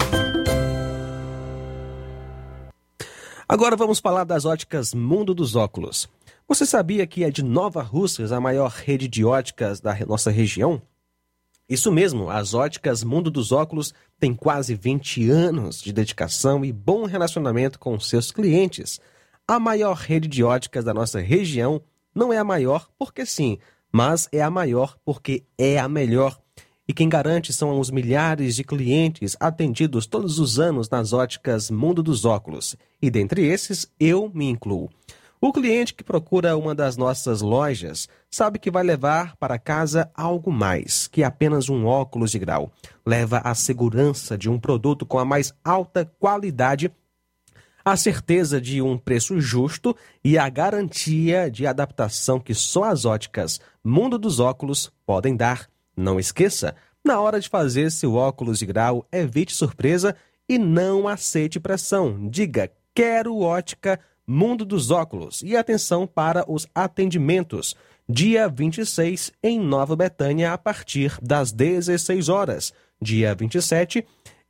[3.51, 6.07] Agora vamos falar das óticas Mundo dos Óculos.
[6.47, 10.81] Você sabia que é de Nova Russas a maior rede de óticas da nossa região?
[11.67, 17.03] Isso mesmo, as óticas Mundo dos Óculos têm quase 20 anos de dedicação e bom
[17.03, 19.01] relacionamento com seus clientes.
[19.45, 21.81] A maior rede de óticas da nossa região
[22.15, 23.57] não é a maior porque sim,
[23.91, 26.40] mas é a maior porque é a melhor.
[26.91, 32.03] E quem garante são os milhares de clientes atendidos todos os anos nas óticas Mundo
[32.03, 32.75] dos Óculos.
[33.01, 34.89] E dentre esses, eu me incluo.
[35.39, 40.51] O cliente que procura uma das nossas lojas sabe que vai levar para casa algo
[40.51, 42.69] mais que apenas um óculos de grau.
[43.05, 46.91] Leva a segurança de um produto com a mais alta qualidade,
[47.85, 53.61] a certeza de um preço justo e a garantia de adaptação que só as óticas
[53.81, 55.70] Mundo dos Óculos podem dar.
[56.01, 56.75] Não esqueça,
[57.05, 60.15] na hora de fazer seu óculos de grau, evite surpresa
[60.49, 62.27] e não aceite pressão.
[62.27, 65.43] Diga: quero ótica Mundo dos Óculos.
[65.43, 67.75] E atenção para os atendimentos.
[68.09, 72.73] Dia 26 em Nova Betânia a partir das 16 horas.
[72.99, 74.03] Dia 27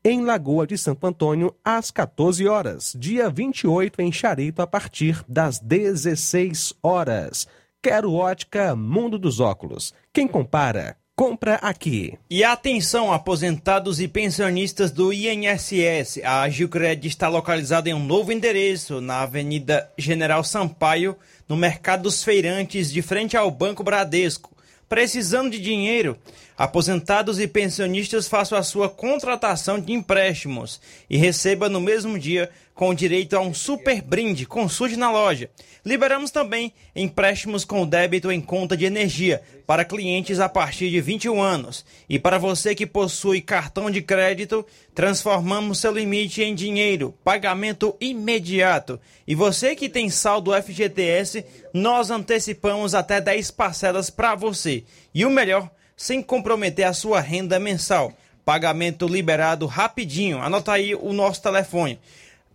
[0.06, 2.95] em Lagoa de Santo Antônio às 14 horas.
[2.97, 7.45] Dia 28 em Charito a partir das 16 horas.
[7.82, 9.93] Quero ótica Mundo dos Óculos.
[10.14, 12.17] Quem compara compra aqui.
[12.28, 16.19] E atenção, aposentados e pensionistas do INSS.
[16.24, 21.15] A Gilcred está localizada em um novo endereço, na Avenida General Sampaio,
[21.47, 24.49] no Mercado dos Feirantes, de frente ao Banco Bradesco.
[24.89, 26.17] Precisando de dinheiro?
[26.62, 32.93] Aposentados e pensionistas façam a sua contratação de empréstimos e receba no mesmo dia com
[32.93, 34.45] direito a um super brinde.
[34.45, 35.49] Consulte na loja.
[35.84, 41.41] Liberamos também empréstimos com débito em conta de energia para clientes a partir de 21
[41.41, 41.84] anos.
[42.07, 48.99] E para você que possui cartão de crédito, transformamos seu limite em dinheiro, pagamento imediato.
[49.28, 51.43] E você que tem saldo FGTS,
[51.74, 54.84] nós antecipamos até 10 parcelas para você.
[55.12, 55.68] E o melhor,
[56.02, 58.12] sem comprometer a sua renda mensal.
[58.43, 60.41] Pagamento liberado rapidinho.
[60.41, 61.99] Anota aí o nosso telefone.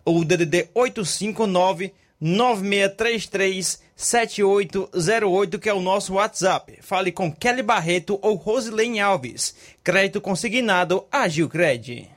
[0.05, 6.79] O DDD 859 9633 7808, que é o nosso WhatsApp.
[6.81, 9.55] Fale com Kelly Barreto ou Rosilene Alves.
[9.85, 12.11] Crédito consignado Agilcred.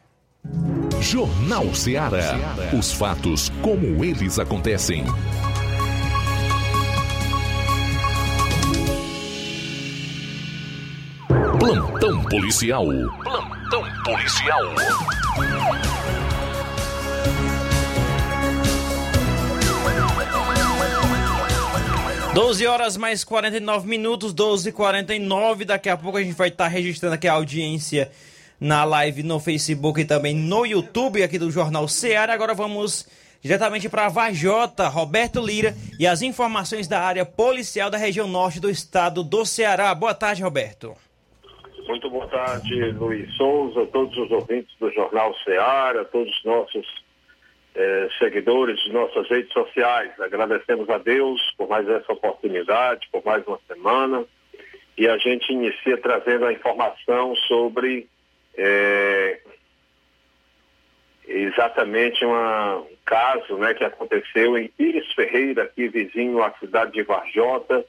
[0.99, 2.37] Jornal Ceará.
[2.77, 5.05] Os fatos como eles acontecem.
[11.59, 12.85] Plantão policial.
[12.85, 14.63] Plantão policial.
[22.33, 26.63] 12 horas mais 49 minutos, 12 e 49 Daqui a pouco a gente vai estar
[26.63, 28.09] tá registrando aqui a audiência
[28.57, 32.33] na live no Facebook e também no YouTube aqui do Jornal Ceará.
[32.33, 33.05] Agora vamos
[33.41, 38.69] diretamente para Vajota, Roberto Lira e as informações da área policial da região norte do
[38.69, 39.93] estado do Ceará.
[39.93, 40.95] Boa tarde, Roberto.
[41.89, 47.03] Muito boa tarde, Luiz Souza, todos os ouvintes do Jornal Ceará, todos os nossos
[47.73, 50.11] eh, seguidores de nossas redes sociais.
[50.19, 54.23] Agradecemos a Deus por mais essa oportunidade, por mais uma semana.
[54.95, 58.07] E a gente inicia trazendo a informação sobre
[58.55, 59.39] eh,
[61.27, 67.01] exatamente uma, um caso né, que aconteceu em Pires Ferreira, aqui vizinho à cidade de
[67.01, 67.83] Varjota,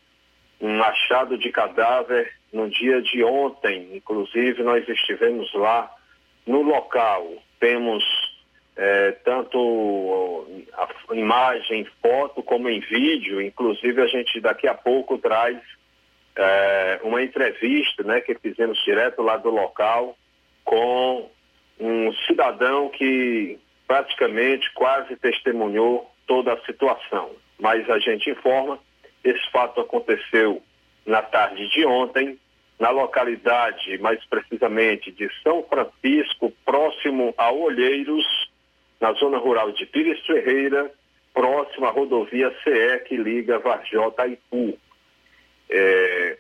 [0.59, 3.91] um achado de cadáver no dia de ontem.
[3.95, 5.91] Inclusive, nós estivemos lá
[6.47, 7.27] no local.
[7.59, 8.05] Temos
[8.77, 13.41] é, tanto a imagem, foto, como em vídeo.
[13.41, 15.59] Inclusive, a gente daqui a pouco traz
[16.37, 20.17] é, uma entrevista né, que fizemos direto lá do local
[20.65, 21.29] com
[21.79, 27.31] um cidadão que praticamente quase testemunhou toda a situação.
[27.59, 28.79] Mas a gente informa,
[29.25, 30.63] esse fato aconteceu
[31.11, 32.39] na tarde de ontem,
[32.79, 38.25] na localidade, mais precisamente de São Francisco, próximo a Olheiros,
[39.01, 40.91] na zona rural de Pires Ferreira,
[41.35, 44.79] próximo à rodovia CE que liga Varjota a Ipu.
[45.69, 46.39] É,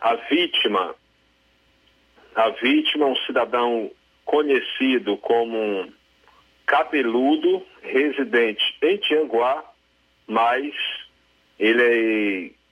[0.00, 0.94] a vítima,
[2.34, 3.90] a vítima é um cidadão
[4.24, 5.92] conhecido como
[6.64, 9.62] cabeludo, residente em Tianguá,
[10.26, 10.74] mas
[11.58, 12.65] ele é,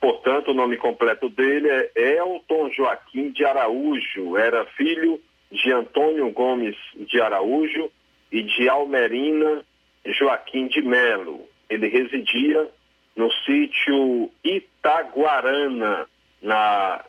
[0.00, 5.20] portanto, o nome completo dele é Elton Joaquim de Araújo, era filho
[5.50, 7.90] de Antônio Gomes de Araújo
[8.30, 9.64] e de Almerina
[10.04, 11.48] Joaquim de Melo.
[11.68, 12.68] Ele residia
[13.16, 16.06] no sítio Itaguarana,
[16.40, 17.04] na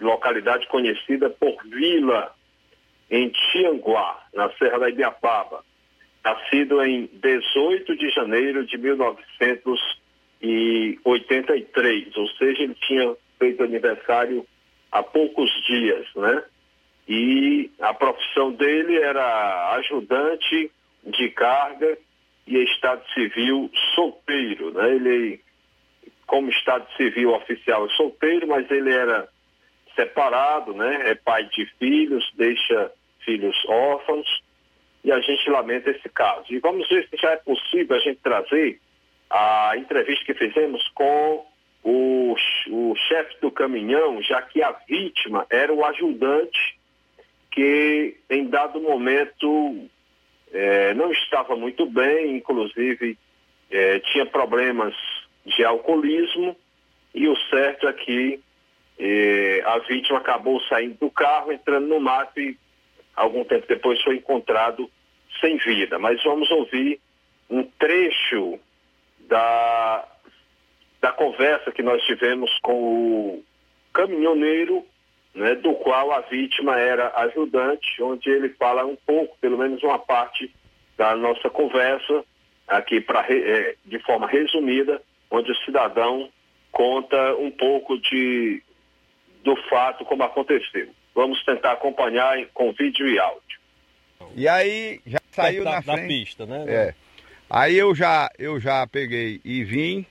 [0.00, 2.34] localidade conhecida por Vila
[3.10, 5.64] em Tianguá, na Serra da Ibiapaba,
[6.24, 8.76] nascido em 18 de janeiro de
[10.42, 14.46] 1983, ou seja, ele tinha feito aniversário
[14.90, 16.44] há poucos dias, né?
[17.08, 20.70] E a profissão dele era ajudante
[21.04, 21.98] de carga
[22.46, 24.94] e estado civil solteiro, né?
[24.94, 25.40] Ele,
[26.26, 29.28] como estado civil oficial, é solteiro, mas ele era
[29.94, 31.10] separado, né?
[31.10, 32.90] É pai de filhos, deixa
[33.24, 34.42] filhos órfãos
[35.04, 36.46] e a gente lamenta esse caso.
[36.50, 38.80] E vamos ver se já é possível a gente trazer
[39.30, 41.44] a entrevista que fizemos com
[41.82, 42.34] o,
[42.70, 46.78] o chefe do caminhão, já que a vítima era o ajudante
[47.50, 49.88] que em dado momento
[50.52, 53.16] é, não estava muito bem, inclusive
[53.70, 54.94] é, tinha problemas
[55.46, 56.56] de alcoolismo
[57.14, 58.40] e o certo é que
[58.98, 62.56] e a vítima acabou saindo do carro, entrando no mato e
[63.16, 64.88] algum tempo depois foi encontrado
[65.40, 65.98] sem vida.
[65.98, 67.00] Mas vamos ouvir
[67.50, 68.58] um trecho
[69.28, 70.06] da,
[71.00, 73.44] da conversa que nós tivemos com o
[73.92, 74.84] caminhoneiro,
[75.34, 79.98] né, do qual a vítima era ajudante, onde ele fala um pouco, pelo menos uma
[79.98, 80.54] parte
[80.96, 82.24] da nossa conversa,
[82.68, 86.30] aqui pra, é, de forma resumida, onde o cidadão
[86.70, 88.62] conta um pouco de
[89.42, 90.88] do fato como aconteceu.
[91.14, 93.60] Vamos tentar acompanhar com vídeo e áudio.
[94.34, 96.08] E aí já saiu da, na da frente.
[96.08, 96.64] pista, né?
[96.66, 96.94] É.
[97.48, 100.06] Aí eu já eu já peguei e vim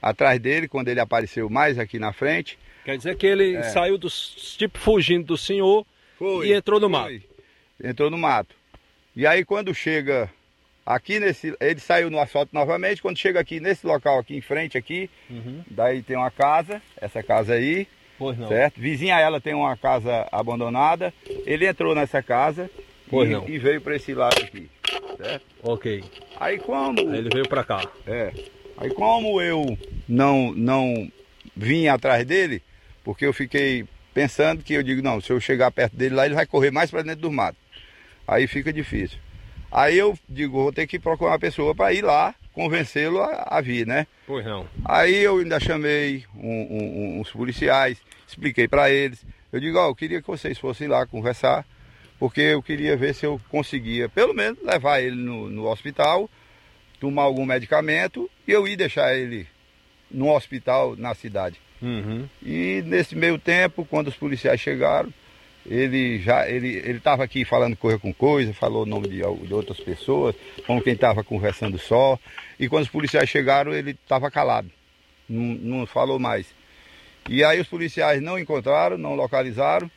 [0.00, 2.58] atrás dele quando ele apareceu mais aqui na frente.
[2.84, 3.62] Quer dizer que ele É.
[3.64, 5.84] saiu do tipo fugindo do senhor
[6.18, 6.98] Foi, e entrou no foi.
[6.98, 7.24] mato.
[7.82, 8.54] Entrou no mato.
[9.14, 10.30] E aí quando chega
[10.86, 14.78] aqui nesse, ele saiu no asfalto novamente, quando chega aqui nesse local aqui em frente
[14.78, 15.62] aqui, Uhum.
[15.70, 17.86] daí tem uma casa, essa casa aí,
[18.18, 18.48] Pois não.
[18.48, 18.80] certo?
[18.80, 21.12] Vizinha a ela tem uma casa abandonada.
[21.44, 22.70] Ele entrou nessa casa
[23.10, 23.48] Pois e, não.
[23.48, 24.68] e veio para esse lado aqui,
[25.18, 25.44] certo?
[25.62, 26.02] Ok.
[26.40, 27.82] Aí como Aí ele veio pra cá.
[28.06, 28.32] É.
[28.76, 29.76] Aí como eu
[30.08, 31.10] não não
[31.56, 32.62] vim atrás dele,
[33.04, 36.34] porque eu fiquei pensando que eu digo, não, se eu chegar perto dele lá, ele
[36.34, 37.58] vai correr mais para dentro do mato.
[38.26, 39.18] Aí fica difícil.
[39.70, 43.60] Aí eu digo, vou ter que procurar uma pessoa para ir lá, convencê-lo a, a
[43.60, 44.06] vir, né?
[44.26, 44.66] Pois não.
[44.84, 49.24] Aí eu ainda chamei um- um- uns policiais, expliquei para eles.
[49.52, 51.66] Eu digo, ó, eu queria que vocês fossem lá conversar,
[52.18, 56.28] porque eu queria ver se eu conseguia, pelo menos, levar ele no, no hospital,
[57.00, 59.46] tomar algum medicamento e eu ir deixar ele
[60.10, 61.60] no hospital na cidade.
[61.80, 62.28] Uhum.
[62.42, 65.12] E nesse meio tempo, quando os policiais chegaram,
[65.64, 69.54] ele já ele ele estava aqui falando coisa com coisa, falou o nome de, de
[69.54, 70.34] outras pessoas,
[70.66, 72.18] como quem estava conversando só.
[72.58, 74.70] E quando os policiais chegaram, ele estava calado,
[75.28, 76.46] não, não falou mais.
[77.28, 79.90] E aí os policiais não encontraram, não localizaram.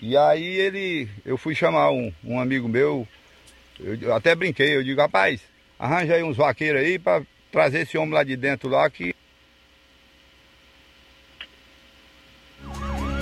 [0.00, 3.06] E aí ele, eu fui chamar um, um amigo meu,
[3.80, 5.42] eu até brinquei, eu digo, rapaz,
[5.78, 9.14] arranja aí uns vaqueiros aí para trazer esse homem lá de dentro lá que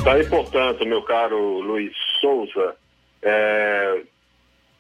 [0.05, 2.77] Daí, portanto, meu caro Luiz Souza,
[3.21, 4.03] é,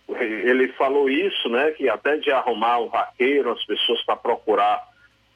[0.08, 4.86] ele falou isso, né, que até de arrumar um vaqueiro, as pessoas para procurar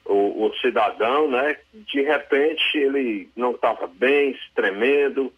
[0.05, 5.33] o, o cidadão, né, de repente ele não estava bem, tremendo,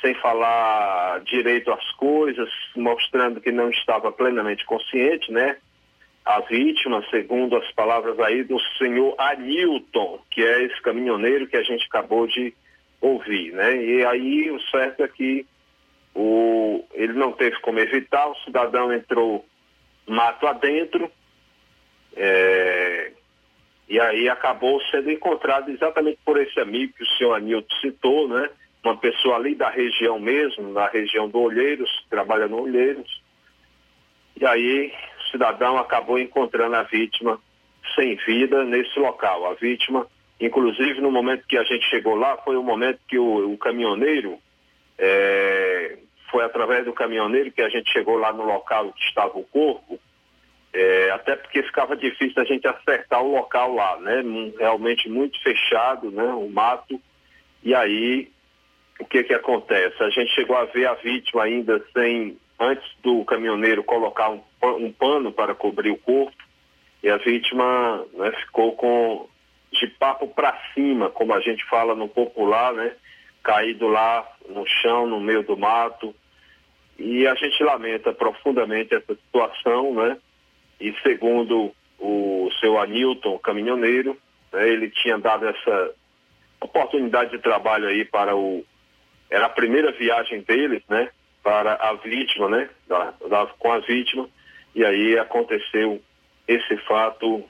[0.00, 5.56] sem falar direito às coisas, mostrando que não estava plenamente consciente, né?
[6.24, 11.62] A vítima, segundo as palavras aí do senhor Anilton, que é esse caminhoneiro que a
[11.62, 12.52] gente acabou de
[13.00, 13.76] ouvir, né?
[13.76, 15.46] E aí o certo é que
[16.14, 19.44] o, ele não teve como evitar, o cidadão entrou
[20.06, 21.10] mato adentro,
[22.16, 23.12] é,
[23.88, 28.50] e aí acabou sendo encontrado exatamente por esse amigo que o senhor Anilton citou, né?
[28.86, 33.20] Uma pessoa ali da região mesmo, da região do Olheiros, trabalha no Olheiros.
[34.40, 37.40] E aí o cidadão acabou encontrando a vítima
[37.96, 39.44] sem vida nesse local.
[39.50, 40.06] A vítima,
[40.40, 44.38] inclusive no momento que a gente chegou lá, foi o momento que o, o caminhoneiro,
[44.96, 45.98] é,
[46.30, 49.98] foi através do caminhoneiro que a gente chegou lá no local que estava o corpo,
[50.72, 54.22] é, até porque ficava difícil a gente acertar o local lá, né?
[54.60, 56.22] Realmente muito fechado, né?
[56.34, 57.02] O mato.
[57.64, 58.30] E aí,
[58.98, 60.02] o que que acontece?
[60.02, 64.92] A gente chegou a ver a vítima ainda sem, antes do caminhoneiro colocar um, um
[64.92, 66.36] pano para cobrir o corpo,
[67.02, 69.28] e a vítima né, ficou com
[69.72, 72.92] de papo para cima, como a gente fala no popular, né?
[73.42, 76.14] Caído lá no chão, no meio do mato.
[76.98, 80.16] E a gente lamenta profundamente essa situação, né?
[80.80, 84.16] E segundo o seu Anilton, caminhoneiro,
[84.52, 85.94] né, ele tinha dado essa
[86.60, 88.64] oportunidade de trabalho aí para o.
[89.30, 91.10] Era a primeira viagem deles, né?
[91.42, 92.68] Para a vítima, né?
[92.86, 94.28] Da, da, com a vítima.
[94.74, 96.00] E aí aconteceu
[96.46, 97.44] esse fato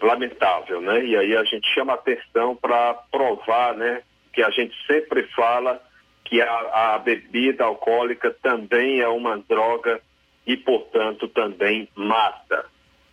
[0.00, 1.04] lamentável, né?
[1.04, 4.02] E aí a gente chama atenção para provar, né?
[4.32, 5.80] Que a gente sempre fala
[6.24, 10.00] que a, a bebida alcoólica também é uma droga
[10.46, 12.66] e, portanto, também mata.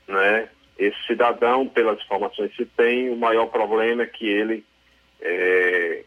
[0.08, 0.50] Né?
[0.78, 4.66] Esse cidadão, pelas informações que tem, o maior problema é que ele
[5.22, 6.04] é,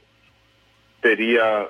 [1.01, 1.69] teria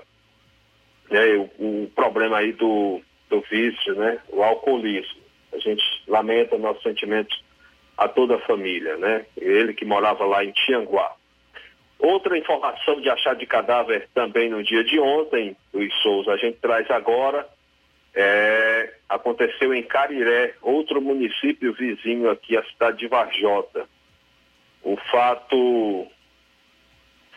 [1.11, 5.23] né, o, o, problema aí do, do vício, né, o alcoolismo.
[5.53, 7.43] A gente lamenta nossos sentimentos
[7.97, 9.25] a toda a família, né?
[9.37, 11.15] Ele que morava lá em Tianguá.
[11.97, 16.59] Outra informação de achar de cadáver também no dia de ontem, Luiz Souza, a gente
[16.59, 17.49] traz agora
[18.15, 23.89] é, aconteceu em Cariré, outro município vizinho aqui, a cidade de Varjota.
[24.83, 26.07] O fato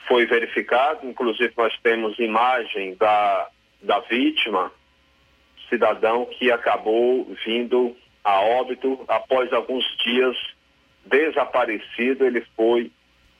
[0.07, 3.49] foi verificado, inclusive nós temos imagem da,
[3.81, 4.71] da vítima,
[5.69, 10.35] cidadão que acabou vindo a óbito após alguns dias
[11.05, 12.91] desaparecido, ele foi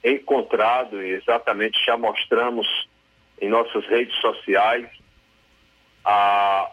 [0.04, 2.68] encontrado e exatamente já mostramos
[3.42, 4.88] em nossas redes sociais
[6.06, 6.72] a,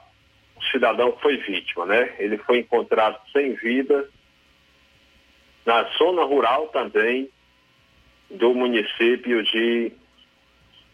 [0.70, 2.14] cidadão que foi vítima, né?
[2.18, 4.08] Ele foi encontrado sem vida
[5.64, 7.30] na zona rural também
[8.30, 9.92] do município de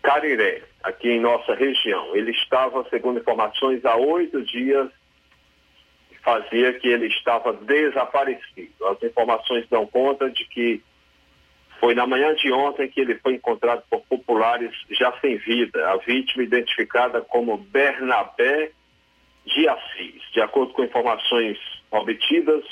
[0.03, 2.15] Cariré, aqui em nossa região.
[2.15, 4.91] Ele estava, segundo informações, há oito dias
[6.23, 8.87] fazia que ele estava desaparecido.
[8.87, 10.83] As informações dão conta de que
[11.79, 15.91] foi na manhã de ontem que ele foi encontrado por populares já sem vida.
[15.91, 18.71] A vítima identificada como Bernabé
[19.47, 20.23] de Assis.
[20.33, 21.59] De acordo com informações
[21.91, 22.65] obtidas,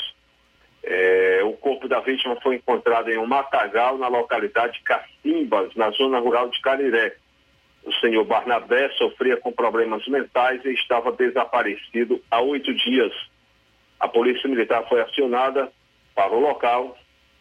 [0.84, 5.90] é, o corpo da vítima foi encontrado em um matagal na localidade de Cacimbas, na
[5.90, 7.16] zona rural de Cariré.
[7.84, 13.12] O senhor Barnabé sofria com problemas mentais e estava desaparecido há oito dias.
[13.98, 15.72] A polícia militar foi acionada
[16.14, 16.96] para o local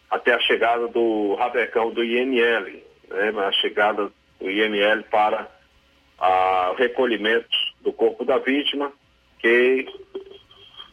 [0.09, 5.49] até a chegada do rabecão do IML, né, a chegada do IML para
[6.71, 7.49] o recolhimento
[7.81, 8.91] do corpo da vítima
[9.39, 9.85] que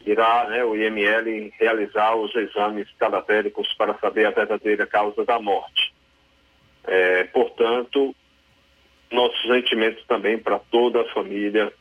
[0.05, 5.93] irá né, o IML realizar os exames cadavéricos para saber a verdadeira causa da morte.
[6.83, 8.15] É, portanto,
[9.11, 11.71] nossos sentimentos também para toda a família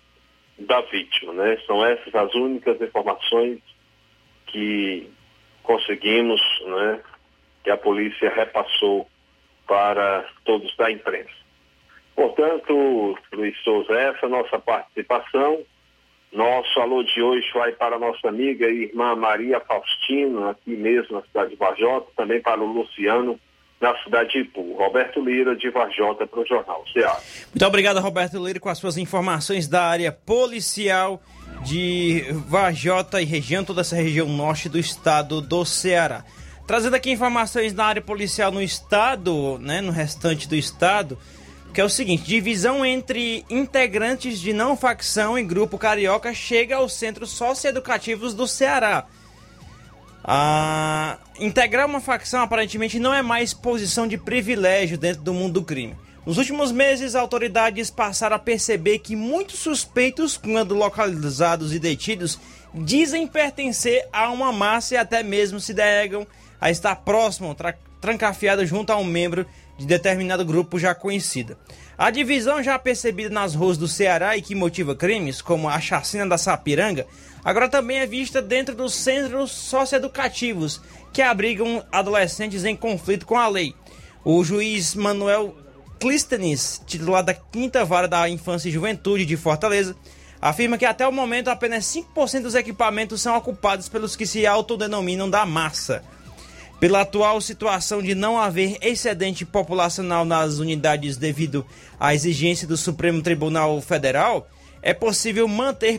[0.58, 1.32] da vítima.
[1.32, 1.58] Né?
[1.66, 3.60] São essas as únicas informações
[4.46, 5.10] que
[5.62, 7.00] conseguimos, né,
[7.64, 9.08] que a polícia repassou
[9.66, 11.32] para todos da imprensa.
[12.14, 15.64] Portanto, Luiz Souza, essa é a nossa participação.
[16.30, 21.16] Nosso alô de hoje vai para a nossa amiga e irmã Maria Faustina, aqui mesmo
[21.16, 23.38] na cidade de Varjota, também para o Luciano,
[23.80, 24.76] na cidade de Ipu.
[24.76, 27.18] Roberto Lira, de Varjota, para o Jornal Ceará.
[27.52, 31.22] Muito obrigado, Roberto Lira, com as suas informações da área policial
[31.62, 36.24] de Varjota e região, toda essa região norte do estado do Ceará.
[36.66, 41.18] Trazendo aqui informações da área policial no estado, né, no restante do estado
[41.74, 46.94] que é o seguinte: divisão entre integrantes de não facção e grupo carioca chega aos
[46.94, 49.06] centros socioeducativos do Ceará.
[50.24, 55.64] Ah, integrar uma facção aparentemente não é mais posição de privilégio dentro do mundo do
[55.64, 55.94] crime.
[56.24, 62.40] Nos últimos meses, autoridades passaram a perceber que muitos suspeitos, quando localizados e detidos,
[62.74, 66.26] dizem pertencer a uma massa e até mesmo se negam
[66.58, 69.46] a estar próximo, tra trancafiado junto a um membro
[69.78, 71.56] de determinado grupo já conhecido.
[71.96, 76.26] A divisão já percebida nas ruas do Ceará e que motiva crimes, como a chacina
[76.26, 77.06] da Sapiranga,
[77.44, 80.80] agora também é vista dentro dos centros socioeducativos
[81.12, 83.74] que abrigam adolescentes em conflito com a lei.
[84.24, 85.54] O juiz Manuel
[86.00, 89.94] Clístenes, titular da Quinta Vara da Infância e Juventude de Fortaleza,
[90.40, 95.30] afirma que até o momento apenas 5% dos equipamentos são ocupados pelos que se autodenominam
[95.30, 96.02] da massa.
[96.78, 101.64] Pela atual situação de não haver excedente populacional nas unidades devido
[101.98, 104.46] à exigência do Supremo Tribunal Federal,
[104.82, 105.98] é possível manter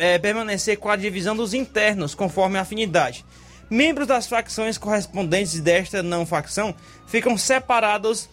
[0.00, 3.24] é, permanecer com a divisão dos internos conforme a afinidade.
[3.68, 6.74] Membros das facções correspondentes desta não facção
[7.06, 8.28] ficam separados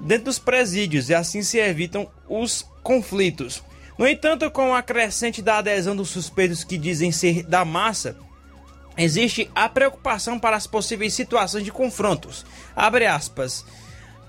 [0.00, 3.62] dentro dos presídios e assim se evitam os conflitos.
[3.98, 8.16] No entanto, com a crescente da adesão dos suspeitos que dizem ser da massa,
[8.96, 12.46] existe a preocupação para as possíveis situações de confrontos.
[12.74, 13.64] Abre aspas.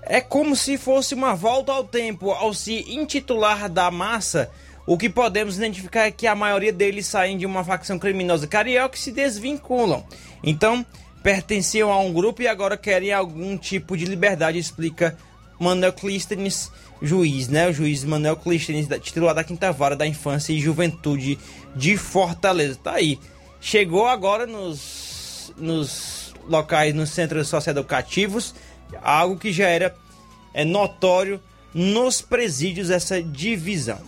[0.02, 4.50] É como se fosse uma volta ao tempo ao se intitular da massa.
[4.90, 8.96] O que podemos identificar é que a maioria deles saem de uma facção criminosa carioca
[8.96, 10.04] e se desvinculam.
[10.42, 10.84] Então,
[11.22, 15.16] pertenciam a um grupo e agora querem algum tipo de liberdade, explica
[15.60, 17.68] Manuel Clístenes, juiz, né?
[17.68, 21.38] O juiz Manuel Clístenes, titular da Quinta Vara da Infância e Juventude
[21.76, 22.76] de Fortaleza.
[22.82, 23.16] Tá aí
[23.60, 28.56] chegou agora nos, nos locais, nos centros socioeducativos,
[29.00, 29.94] algo que já era
[30.52, 31.40] é, notório
[31.72, 34.00] nos presídios, essa divisão.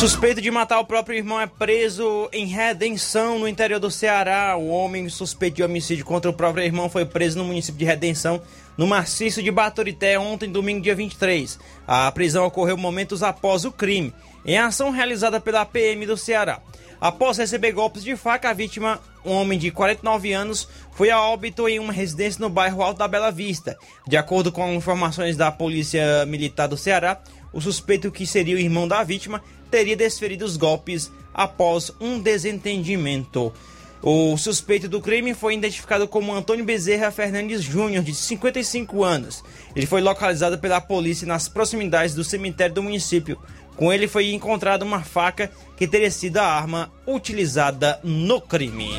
[0.00, 4.56] Suspeito de matar o próprio irmão é preso em Redenção, no interior do Ceará.
[4.56, 8.40] O homem suspeito de homicídio contra o próprio irmão foi preso no município de Redenção,
[8.78, 11.58] no maciço de Baturité, ontem, domingo, dia 23.
[11.86, 16.62] A prisão ocorreu momentos após o crime, em ação realizada pela PM do Ceará.
[16.98, 21.68] Após receber golpes de faca, a vítima, um homem de 49 anos, foi a óbito
[21.68, 23.76] em uma residência no bairro Alto da Bela Vista.
[24.08, 27.20] De acordo com informações da Polícia Militar do Ceará,
[27.52, 33.52] o suspeito que seria o irmão da vítima teria desferido os golpes após um desentendimento.
[34.02, 39.44] O suspeito do crime foi identificado como Antônio Bezerra Fernandes Júnior, de 55 anos.
[39.76, 43.38] Ele foi localizado pela polícia nas proximidades do cemitério do município.
[43.76, 48.90] Com ele foi encontrada uma faca que teria sido a arma utilizada no crime.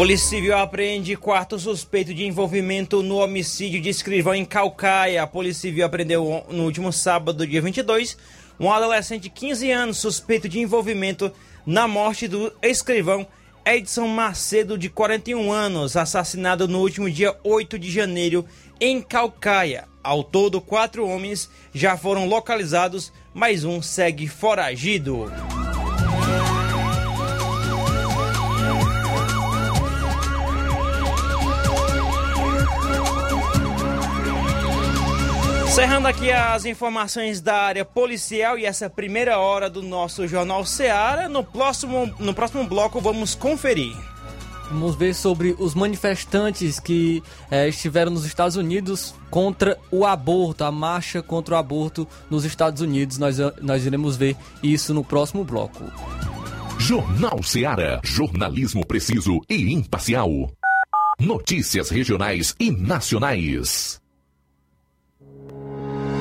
[0.00, 5.22] Polícia Civil apreende quarto suspeito de envolvimento no homicídio de escrivão em Calcaia.
[5.22, 8.16] A Polícia Civil apreendeu no último sábado, dia 22,
[8.58, 11.30] um adolescente de 15 anos suspeito de envolvimento
[11.66, 13.26] na morte do escrivão
[13.62, 18.46] Edson Macedo, de 41 anos, assassinado no último dia 8 de janeiro
[18.80, 19.84] em Calcaia.
[20.02, 25.30] Ao todo, quatro homens já foram localizados, mais um segue foragido.
[35.70, 41.28] Encerrando aqui as informações da área policial e essa primeira hora do nosso Jornal Seara,
[41.28, 43.96] no próximo, no próximo bloco vamos conferir.
[44.68, 50.72] Vamos ver sobre os manifestantes que é, estiveram nos Estados Unidos contra o aborto, a
[50.72, 53.16] marcha contra o aborto nos Estados Unidos.
[53.16, 55.84] Nós, nós iremos ver isso no próximo bloco.
[56.80, 58.00] Jornal Seara.
[58.02, 60.50] Jornalismo preciso e imparcial.
[61.20, 63.99] Notícias regionais e nacionais.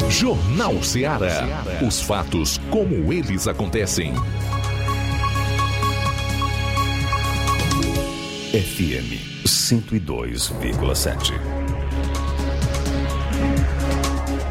[0.09, 1.65] Jornal Ceará.
[1.85, 4.15] Os fatos como eles acontecem.
[8.53, 11.33] FM 102,7.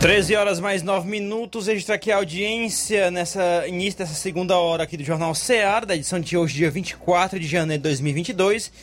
[0.01, 1.67] 13 horas mais 9 minutos.
[1.67, 6.19] Registro aqui a audiência nessa início dessa segunda hora aqui do Jornal Ceará, da edição
[6.19, 8.73] de hoje, dia 24 de janeiro de 2022.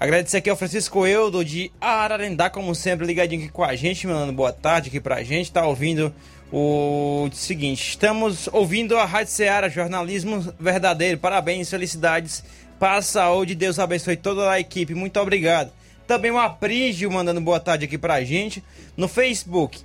[0.00, 4.32] Agradecer aqui ao Francisco Eudo de Ararendá, como sempre, ligadinho aqui com a gente, mandando
[4.32, 5.50] boa tarde aqui pra gente.
[5.50, 6.14] Tá ouvindo
[6.52, 11.18] o seguinte: estamos ouvindo a Rádio Ceará, jornalismo verdadeiro.
[11.18, 12.44] Parabéns, felicidades,
[12.78, 14.94] paz, saúde, Deus abençoe toda a equipe.
[14.94, 15.72] Muito obrigado.
[16.06, 18.62] Também o Aprígio mandando boa tarde aqui pra gente.
[18.96, 19.80] No Facebook,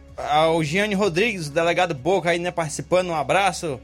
[0.55, 3.09] o Gianni Rodrigues, delegado Boca aí, né, participando.
[3.09, 3.81] Um abraço.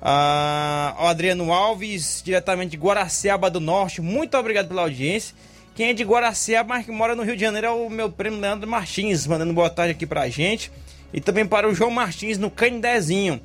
[0.00, 4.00] Ah, o Adriano Alves, diretamente de Guaraciaba do Norte.
[4.00, 5.36] Muito obrigado pela audiência.
[5.78, 8.40] Quem é de Guaraciaba, mas que mora no Rio de Janeiro, é o meu primo
[8.40, 10.72] Leandro Martins, mandando boa tarde aqui pra gente.
[11.12, 13.40] E também para o João Martins, no Candezinho.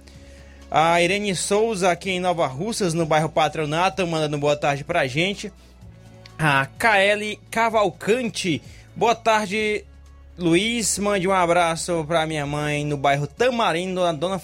[0.72, 5.54] A Irene Souza, aqui em Nova Russas, no bairro Patronato, mandando boa tarde pra gente.
[6.40, 8.64] A KL Cavalcante,
[8.96, 9.86] boa tarde,
[10.36, 10.98] Luiz.
[10.98, 14.42] Mande um abraço pra minha mãe no bairro Tamarindo, a Dona.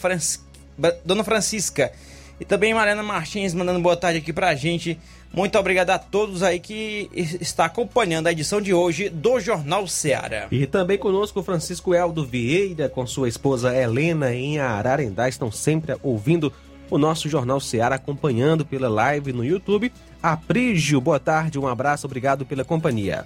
[1.03, 1.91] Dona Francisca.
[2.39, 4.95] E também Mariana Martins mandando boa tarde aqui pra gente.
[5.31, 10.47] Muito obrigado a todos aí que está acompanhando a edição de hoje do Jornal Ceará.
[10.51, 15.29] E também conosco o Francisco Eldo Vieira com sua esposa Helena em Ararendá.
[15.29, 16.51] Estão sempre ouvindo
[16.89, 19.93] o nosso Jornal Ceará, acompanhando pela live no YouTube.
[20.21, 23.25] Aprígio, boa tarde, um abraço, obrigado pela companhia.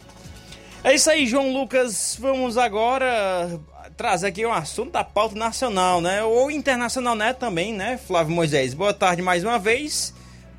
[0.83, 2.17] É isso aí, João Lucas.
[2.19, 3.57] Vamos agora
[3.95, 6.21] trazer aqui um assunto da pauta nacional, né?
[6.23, 7.31] Ou internacional, né?
[7.31, 8.73] Também, né, Flávio Moisés?
[8.73, 10.13] Boa tarde mais uma vez.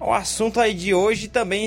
[0.07, 1.67] O assunto aí de hoje também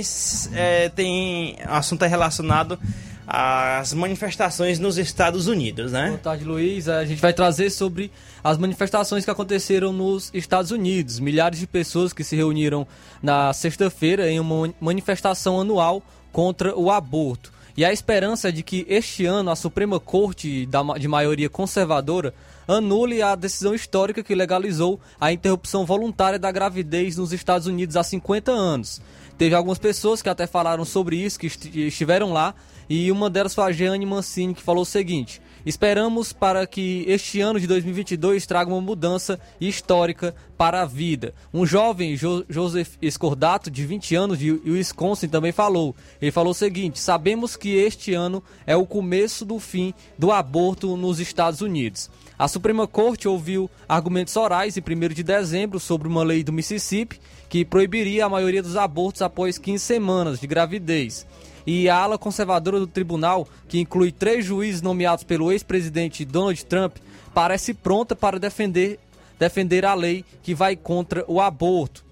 [0.53, 1.57] é, tem.
[1.65, 2.77] Assunto é relacionado
[3.25, 6.09] às manifestações nos Estados Unidos, né?
[6.09, 6.88] Boa tarde, Luiz.
[6.88, 8.11] A gente vai trazer sobre
[8.43, 11.19] as manifestações que aconteceram nos Estados Unidos.
[11.19, 12.85] Milhares de pessoas que se reuniram
[13.23, 17.51] na sexta-feira em uma manifestação anual contra o aborto.
[17.78, 20.67] E a esperança é de que este ano a Suprema Corte
[20.99, 22.34] de maioria conservadora
[22.67, 28.01] anule a decisão histórica que legalizou a interrupção voluntária da gravidez nos Estados Unidos há
[28.01, 28.99] 50 anos.
[29.38, 32.55] Teve algumas pessoas que até falaram sobre isso, que estiveram lá,
[32.89, 37.41] e uma delas foi a Jeanne Mancini, que falou o seguinte: Esperamos para que este
[37.41, 41.34] ano de 2022 traga uma mudança histórica para a vida.
[41.53, 45.93] Um jovem, jo Joseph Escordato, de 20 anos, de Wisconsin, também falou.
[46.22, 50.95] Ele falou o seguinte: Sabemos que este ano é o começo do fim do aborto
[50.95, 52.09] nos Estados Unidos.
[52.39, 57.20] A Suprema Corte ouviu argumentos orais em 1 de dezembro sobre uma lei do Mississippi
[57.49, 61.26] que proibiria a maioria dos abortos após 15 semanas de gravidez.
[61.68, 66.95] E a ala conservadora do tribunal, que inclui três juízes nomeados pelo ex-presidente Donald Trump,
[67.34, 68.97] parece pronta para defender,
[69.38, 72.05] defender a lei que vai contra o aborto.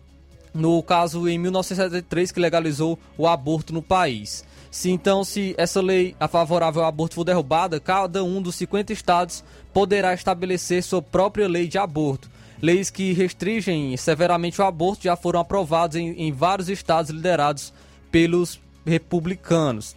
[0.53, 4.43] No caso, em 1973, que legalizou o aborto no país.
[4.69, 8.91] Se então, se essa lei a favorável ao aborto for derrubada, cada um dos 50
[8.91, 9.41] estados
[9.73, 12.29] poderá estabelecer sua própria lei de aborto.
[12.61, 17.73] Leis que restringem severamente o aborto já foram aprovadas em, em vários estados liderados
[18.11, 19.95] pelos republicanos.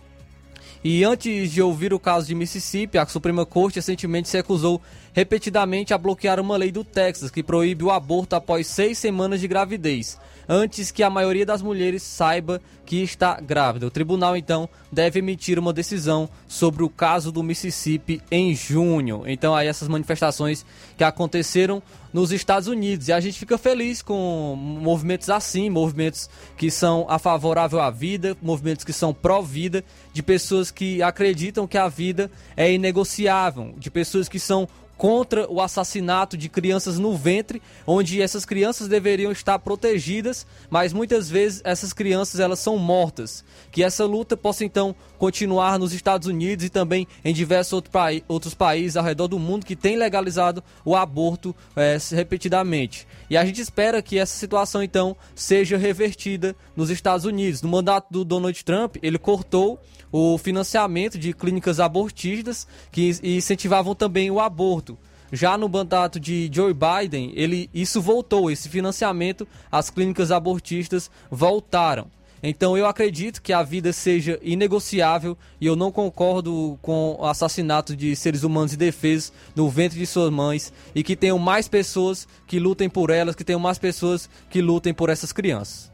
[0.83, 4.81] E antes de ouvir o caso de Mississippi, a Suprema Corte recentemente se recusou
[5.13, 9.49] repetidamente a bloquear uma lei do Texas que proíbe o aborto após seis semanas de
[9.49, 10.19] gravidez
[10.49, 13.87] antes que a maioria das mulheres saiba que está grávida.
[13.87, 19.25] O tribunal então deve emitir uma decisão sobre o caso do Mississippi em junho.
[19.27, 20.65] Então aí essas manifestações
[20.97, 21.83] que aconteceram
[22.19, 27.17] nos Estados Unidos e a gente fica feliz com movimentos assim, movimentos que são a
[27.17, 32.73] favorável à vida, movimentos que são pró-vida, de pessoas que acreditam que a vida é
[32.73, 38.89] inegociável, de pessoas que são contra o assassinato de crianças no ventre, onde essas crianças
[38.89, 43.45] deveriam estar protegidas, mas muitas vezes essas crianças elas são mortas.
[43.71, 47.93] Que essa luta possa então continuar nos Estados Unidos e também em diversos outro
[48.27, 53.07] outros países ao redor do mundo que têm legalizado o aborto é, repetidamente.
[53.29, 57.63] E a gente espera que essa situação então seja revertida nos Estados Unidos.
[57.63, 59.81] No mandato do Donald Trump, ele cortou
[60.11, 64.99] o financiamento de clínicas abortistas que incentivavam também o aborto.
[65.31, 72.11] Já no mandato de Joe Biden, ele, isso voltou, esse financiamento às clínicas abortistas voltaram.
[72.43, 77.97] Então eu acredito que a vida seja inegociável e eu não concordo com o assassinato
[77.97, 82.59] de seres humanos indefesos no ventre de suas mães e que tenham mais pessoas que
[82.59, 85.91] lutem por elas, que tenham mais pessoas que lutem por essas crianças.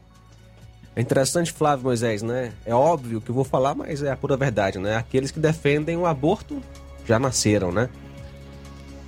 [0.95, 2.53] É interessante, Flávio Moisés, né?
[2.65, 4.95] É óbvio que eu vou falar, mas é a pura verdade, né?
[4.95, 6.61] Aqueles que defendem o aborto
[7.05, 7.89] já nasceram, né?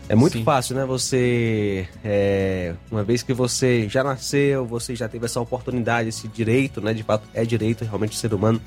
[0.09, 0.43] É muito Sim.
[0.43, 0.85] fácil, né?
[0.85, 6.79] Você, é, uma vez que você já nasceu, você já teve essa oportunidade, esse direito,
[6.79, 6.93] né?
[6.93, 8.61] De fato, é direito realmente do ser humano.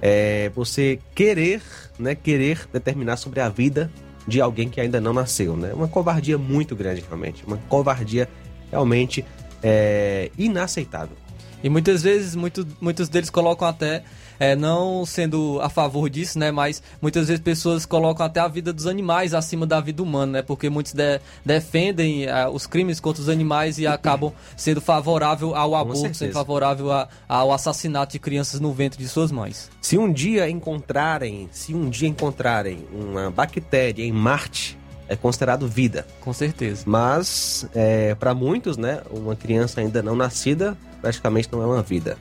[0.00, 1.62] É, você querer,
[1.98, 2.14] né?
[2.14, 3.90] Querer determinar sobre a vida
[4.26, 5.72] de alguém que ainda não nasceu, né?
[5.72, 7.44] Uma covardia muito grande, realmente.
[7.46, 8.28] Uma covardia
[8.70, 9.24] realmente
[9.62, 11.16] é, inaceitável.
[11.62, 14.02] E muitas vezes, muito, muitos deles colocam até,
[14.42, 16.50] é, não sendo a favor disso, né?
[16.50, 20.42] Mas muitas vezes pessoas colocam até a vida dos animais acima da vida humana, né?
[20.42, 25.76] Porque muitos de, defendem é, os crimes contra os animais e acabam sendo favorável ao
[25.76, 29.70] aborto, sendo favorável a- ao assassinato de crianças no ventre de suas mães.
[29.80, 34.76] Se um dia encontrarem, se um dia encontrarem uma bactéria em Marte,
[35.08, 36.04] é considerado vida.
[36.20, 36.82] Com certeza.
[36.86, 42.16] Mas é, para muitos, né, uma criança ainda não nascida praticamente não é uma vida.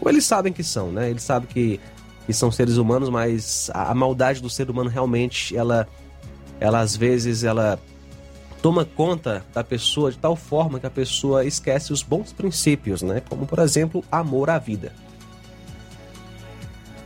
[0.00, 1.10] Ou eles sabem que são, né?
[1.10, 1.80] Eles sabem que,
[2.26, 5.88] que são seres humanos, mas a, a maldade do ser humano realmente, ela,
[6.60, 7.78] ela às vezes ela
[8.62, 13.22] toma conta da pessoa de tal forma que a pessoa esquece os bons princípios, né?
[13.28, 14.92] Como por exemplo, amor à vida.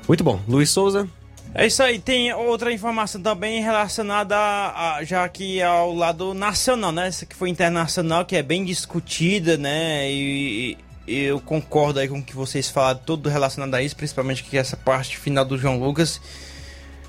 [0.08, 1.08] Muito bom, Luiz Souza.
[1.52, 6.92] É isso aí, tem outra informação também relacionada a, a- já que ao lado nacional,
[6.92, 7.08] né?
[7.08, 10.08] Essa que foi internacional, que é bem discutida, né?
[10.10, 10.78] E,
[11.12, 14.76] eu concordo aí com o que vocês falaram, tudo relacionado a isso, principalmente que essa
[14.76, 16.20] parte final do João Lucas.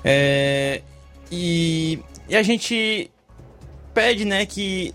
[0.04, 0.82] É,
[1.30, 1.98] e,
[2.28, 3.10] e a gente
[3.94, 4.94] pede, né, que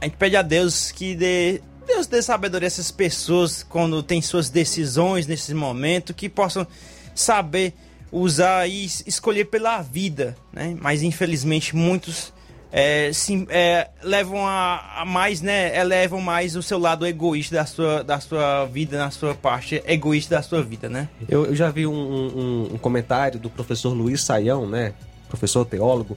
[0.00, 4.22] a gente pede a Deus que dê Deus dê sabedoria a essas pessoas quando tem
[4.22, 6.66] suas decisões nesse momento, que possam
[7.14, 7.74] saber
[8.12, 10.76] usar e es- escolher pela vida, né?
[10.80, 12.32] Mas infelizmente muitos
[12.72, 15.76] é, sim, é, levam a, a mais, né?
[15.78, 20.36] Elevam mais o seu lado egoísta da sua, da sua vida, na sua parte egoísta
[20.36, 21.08] da sua vida, né?
[21.28, 24.92] Eu, eu já vi um, um- um comentário do professor Luiz Saião, né?
[25.28, 26.16] Professor teólogo,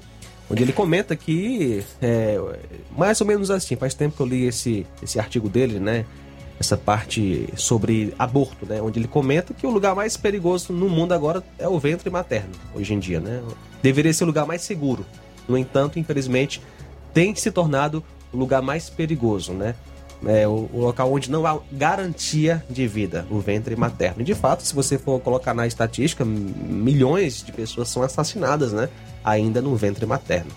[0.49, 2.37] onde ele comenta que é,
[2.95, 6.05] mais ou menos assim, faz tempo que eu li esse, esse artigo dele, né?
[6.59, 8.79] Essa parte sobre aborto, né?
[8.81, 12.51] Onde ele comenta que o lugar mais perigoso no mundo agora é o ventre materno,
[12.75, 13.41] hoje em dia, né?
[13.81, 15.03] Deveria ser o lugar mais seguro.
[15.47, 16.61] No entanto, infelizmente,
[17.13, 19.75] tem se tornado o lugar mais perigoso, né?
[20.25, 24.21] É o, o local onde não há garantia de vida, o ventre materno.
[24.21, 28.89] E de fato, se você for colocar na estatística, milhões de pessoas são assassinadas, né?
[29.23, 30.51] Ainda no ventre materno.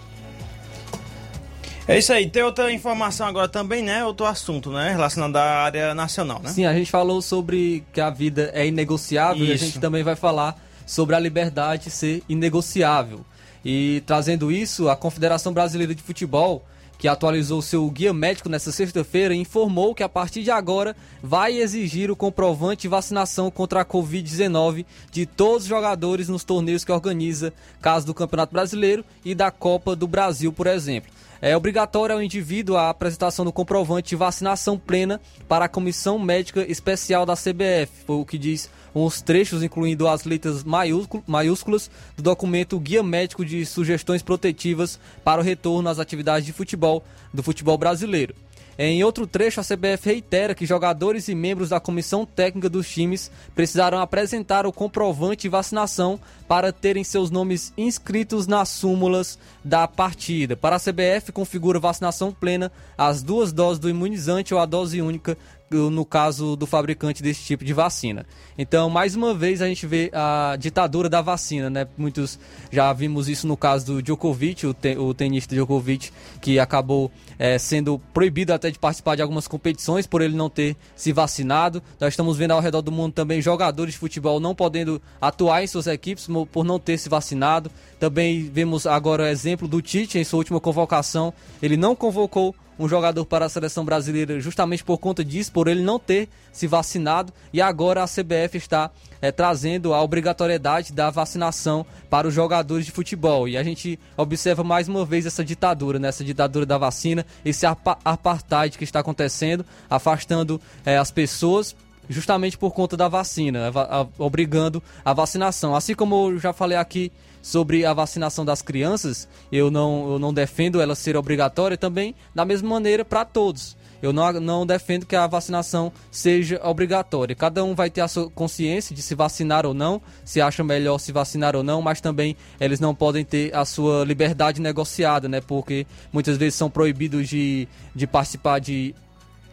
[1.88, 2.28] É isso aí.
[2.28, 4.04] Tem outra informação agora também, né?
[4.04, 4.90] Outro assunto, né?
[4.90, 6.50] Relacionado à área nacional, né?
[6.50, 9.64] Sim, a gente falou sobre que a vida é inegociável e a Isso.
[9.66, 13.24] gente também vai falar sobre a liberdade ser inegociável.
[13.68, 16.64] E trazendo isso, a Confederação Brasileira de Futebol,
[16.96, 22.08] que atualizou seu guia médico nesta sexta-feira, informou que a partir de agora vai exigir
[22.08, 27.52] o comprovante de vacinação contra a Covid-19 de todos os jogadores nos torneios que organiza,
[27.82, 31.10] caso do Campeonato Brasileiro e da Copa do Brasil, por exemplo.
[31.42, 36.64] É obrigatório ao indivíduo a apresentação do comprovante de vacinação plena para a Comissão Médica
[36.70, 38.70] Especial da CBF, foi o que diz
[39.04, 45.44] uns trechos, incluindo as letras maiúsculas do documento Guia Médico de Sugestões Protetivas para o
[45.44, 48.34] Retorno às Atividades de Futebol do futebol brasileiro.
[48.78, 53.30] Em outro trecho, a CBF reitera que jogadores e membros da comissão técnica dos times
[53.54, 60.56] precisarão apresentar o comprovante de vacinação para terem seus nomes inscritos nas súmulas da partida.
[60.56, 65.38] Para a CBF, configura vacinação plena as duas doses do imunizante ou a dose única,
[65.70, 68.24] no caso do fabricante desse tipo de vacina.
[68.56, 71.86] Então, mais uma vez, a gente vê a ditadura da vacina, né?
[71.96, 72.38] Muitos
[72.70, 76.10] já vimos isso no caso do Djokovic, o, te- o tenista Djokovic,
[76.40, 80.76] que acabou eh, sendo proibido até de participar de algumas competições por ele não ter
[80.94, 81.82] se vacinado.
[82.00, 85.66] Nós estamos vendo ao redor do mundo também jogadores de futebol não podendo atuar em
[85.66, 87.70] suas equipes por não ter se vacinado.
[87.98, 91.32] Também vemos agora o exemplo do Tite em sua última convocação.
[91.60, 95.82] Ele não convocou um jogador para a seleção brasileira justamente por conta disso, por ele
[95.82, 97.32] não ter se vacinado.
[97.52, 98.90] E agora a CBF está
[99.22, 103.48] eh, trazendo a obrigatoriedade da vacinação para os jogadores de futebol.
[103.48, 106.08] E a gente observa mais uma vez essa ditadura, né?
[106.08, 111.74] essa ditadura da vacina, esse apa- apartheid que está acontecendo, afastando eh, as pessoas
[112.08, 115.74] justamente por conta da vacina, a- obrigando a vacinação.
[115.74, 117.10] Assim como eu já falei aqui
[117.46, 122.44] sobre a vacinação das crianças, eu não, eu não defendo ela ser obrigatória também, da
[122.44, 123.76] mesma maneira para todos.
[124.02, 127.36] Eu não, não defendo que a vacinação seja obrigatória.
[127.36, 130.98] Cada um vai ter a sua consciência de se vacinar ou não, se acha melhor
[130.98, 135.40] se vacinar ou não, mas também eles não podem ter a sua liberdade negociada, né?
[135.40, 138.92] Porque muitas vezes são proibidos de, de participar de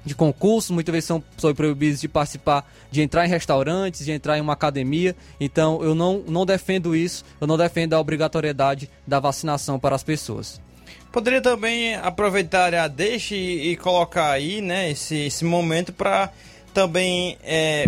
[0.06, 4.38] de concursos, muitas vezes são, são proibidos de participar, de entrar em restaurantes, de entrar
[4.38, 5.16] em uma academia.
[5.40, 10.04] Então eu não, não defendo isso, eu não defendo a obrigatoriedade da vacinação para as
[10.04, 10.60] pessoas.
[11.12, 16.32] Poderia também aproveitar a deixa e, e colocar aí, né, esse, esse momento para
[16.74, 17.88] também é,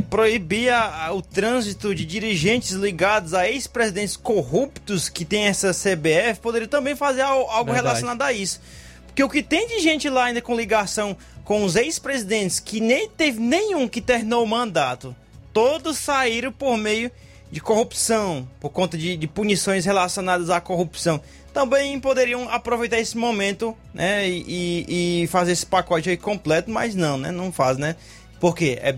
[1.12, 6.40] o trânsito de dirigentes ligados a ex-presidentes corruptos que tem essa CBF.
[6.40, 7.88] Poderia também fazer al- algo Verdade.
[7.88, 8.62] relacionado a isso.
[9.08, 13.08] Porque o que tem de gente lá ainda com ligação com os ex-presidentes, que nem
[13.08, 15.16] teve nenhum que terminou o mandato,
[15.54, 17.10] todos saíram por meio
[17.52, 21.22] de corrupção, por conta de, de punições relacionadas à corrupção.
[21.54, 27.18] Também poderiam aproveitar esse momento, né, e, e fazer esse pacote aí completo, mas não,
[27.18, 27.96] né, não faz, né?
[28.42, 28.94] Porque é,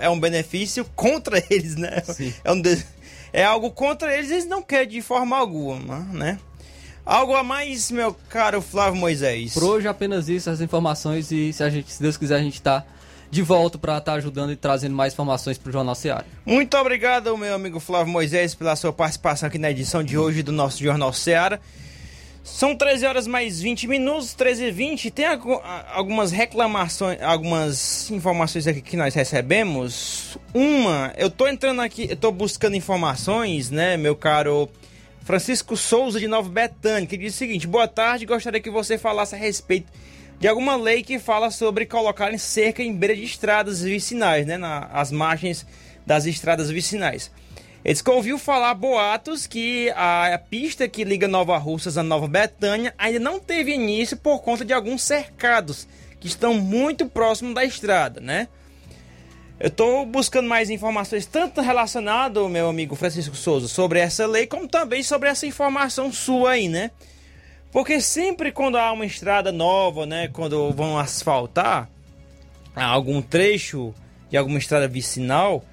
[0.00, 2.02] é um benefício contra eles, né?
[2.42, 2.84] É, um de-
[3.32, 6.38] é algo contra eles, eles não querem de forma alguma, né?
[7.06, 9.52] Algo a mais, meu caro Flávio Moisés.
[9.52, 12.62] Por hoje apenas isso, as informações e se a gente, se Deus quiser, a gente
[12.62, 12.82] tá
[13.30, 16.24] de volta para estar ajudando e trazendo mais informações pro Jornal Seara.
[16.46, 20.50] Muito obrigado, meu amigo Flávio Moisés, pela sua participação aqui na edição de hoje do
[20.50, 21.60] nosso Jornal Seara.
[22.42, 25.10] São 13 horas mais 20 minutos, 13 e 20.
[25.10, 25.26] Tem
[25.92, 30.38] algumas reclamações, algumas informações aqui que nós recebemos.
[30.54, 34.70] Uma, eu tô entrando aqui, eu tô buscando informações, né, meu caro
[35.24, 39.34] Francisco Souza de Nova Betânia, que diz o seguinte: Boa tarde, gostaria que você falasse
[39.34, 39.90] a respeito
[40.38, 45.10] de alguma lei que fala sobre colocarem cerca em beira de estradas vicinais, né, nas
[45.10, 45.66] margens
[46.04, 47.30] das estradas vicinais.
[47.82, 53.20] Eles ouviu falar boatos que a pista que liga Nova Russas a Nova Betânia ainda
[53.20, 55.86] não teve início por conta de alguns cercados
[56.20, 58.48] que estão muito próximos da estrada, né?
[59.64, 64.68] Eu estou buscando mais informações, tanto relacionado, meu amigo Francisco Souza, sobre essa lei, como
[64.68, 66.90] também sobre essa informação sua aí, né?
[67.72, 70.28] Porque sempre quando há uma estrada nova, né?
[70.28, 71.88] Quando vão asfaltar
[72.76, 73.94] algum trecho
[74.28, 75.64] de alguma estrada vicinal,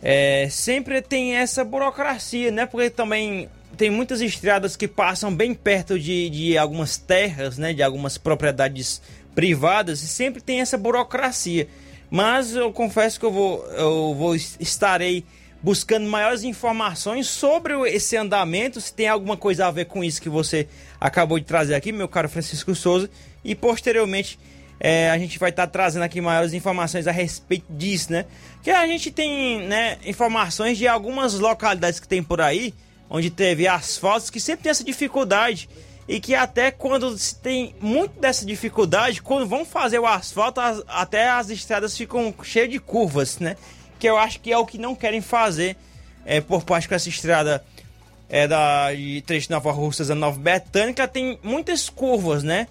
[0.00, 2.64] é, sempre tem essa burocracia, né?
[2.64, 7.72] Porque também tem muitas estradas que passam bem perto de, de algumas terras, né?
[7.72, 9.02] De algumas propriedades
[9.34, 11.66] privadas e sempre tem essa burocracia.
[12.12, 15.24] Mas eu confesso que eu vou, eu vou estarei
[15.62, 20.28] buscando maiores informações sobre esse andamento, se tem alguma coisa a ver com isso que
[20.28, 20.68] você
[21.00, 23.08] acabou de trazer aqui, meu caro Francisco Souza,
[23.42, 24.38] e posteriormente
[24.78, 28.26] é, a gente vai estar trazendo aqui maiores informações a respeito disso, né?
[28.62, 32.74] Que a gente tem né, informações de algumas localidades que tem por aí,
[33.08, 35.66] onde teve asfaltos, que sempre tem essa dificuldade.
[36.08, 40.82] E que até quando se tem muito dessa dificuldade, quando vão fazer o asfalto, as-
[40.88, 43.56] até as estradas ficam cheias de curvas, né?
[44.00, 45.76] Que eu acho que é o que não querem fazer
[46.26, 47.64] é, por parte com essa estrada
[48.28, 52.66] é, da de trecho Nova Russas a Nova Betânica, tem muitas curvas, né?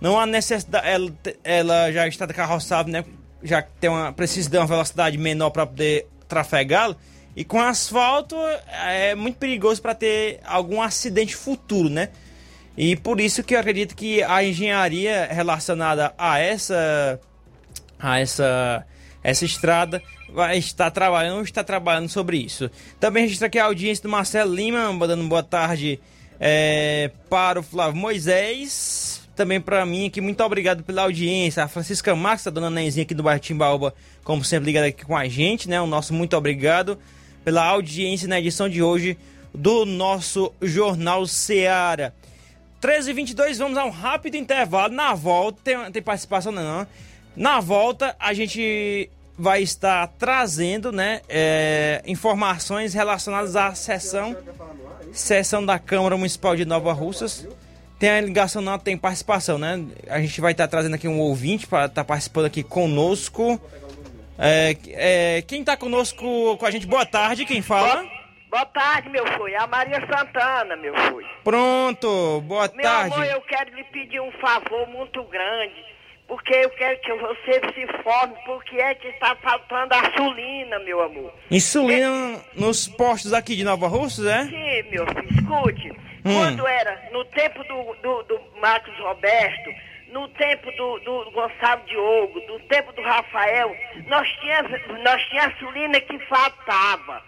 [0.00, 1.10] Não há necessidade, ela,
[1.42, 3.04] ela já está carroçada, né?
[3.42, 6.94] Já tem uma, precisa de uma velocidade menor para poder trafegá-la.
[7.34, 8.36] E com asfalto
[8.88, 12.10] é muito perigoso para ter algum acidente futuro, né?
[12.76, 17.18] E por isso que eu acredito que a engenharia relacionada a essa
[17.98, 18.86] a essa
[19.22, 22.70] essa estrada vai estar trabalhando, está trabalhando sobre isso.
[23.00, 25.98] Também registra aqui a audiência do Marcelo Lima, dando boa tarde
[26.38, 29.22] é, para o Flávio Moisés.
[29.34, 31.64] Também para mim aqui, muito obrigado pela audiência.
[31.64, 35.16] A Francisca Marques, a dona Nenzinha aqui do bairro Timbaúba, como sempre, ligada aqui com
[35.16, 35.80] a gente, né?
[35.80, 36.98] O nosso muito obrigado
[37.44, 39.18] pela audiência na edição de hoje
[39.54, 42.14] do nosso Jornal Seara.
[42.86, 44.94] 13 e 22 vamos a um rápido intervalo.
[44.94, 46.86] Na volta, tem, tem participação não.
[47.34, 54.36] Na volta, a gente vai estar trazendo, né, é, informações relacionadas à sessão,
[55.12, 57.48] sessão da Câmara Municipal de Nova Russas.
[57.98, 59.84] Tem a ligação, não tem participação, né?
[60.06, 63.60] A gente vai estar trazendo aqui um ouvinte para estar participando aqui conosco.
[64.38, 66.86] É, é, quem está conosco com a gente?
[66.86, 68.04] Boa tarde, quem fala?
[68.56, 69.48] Boa tarde, meu filho.
[69.48, 71.28] É a Maria Santana, meu filho.
[71.44, 73.12] Pronto, boa Meu tarde.
[73.12, 75.84] amor, eu quero lhe pedir um favor muito grande.
[76.26, 81.02] Porque eu quero que você se informe porque é que está faltando a sulina, meu
[81.02, 81.34] amor.
[81.50, 84.44] Insulina nos postos aqui de Nova Russas, é?
[84.44, 85.90] Sim, meu filho, escute.
[86.24, 86.38] Hum.
[86.38, 89.70] Quando era no tempo do, do, do Marcos Roberto,
[90.08, 93.76] no tempo do, do Gonçalo Diogo, do tempo do Rafael,
[94.06, 97.22] nós tínhamos nós tinha a sulina que faltava.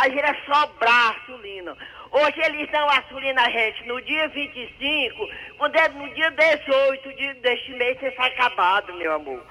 [0.00, 1.76] Gente era sobrar a sulina.
[2.10, 5.28] Hoje eles dão a sulina a gente no dia 25,
[5.58, 9.42] quando é no dia 18 de, deste mês, você foi acabado, meu amor.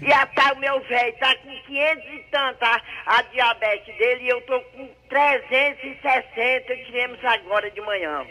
[0.00, 4.28] E até o meu velho tá com 500 e tanto a, a diabetes dele e
[4.28, 8.26] eu tô com 360, tivemos agora de manhã.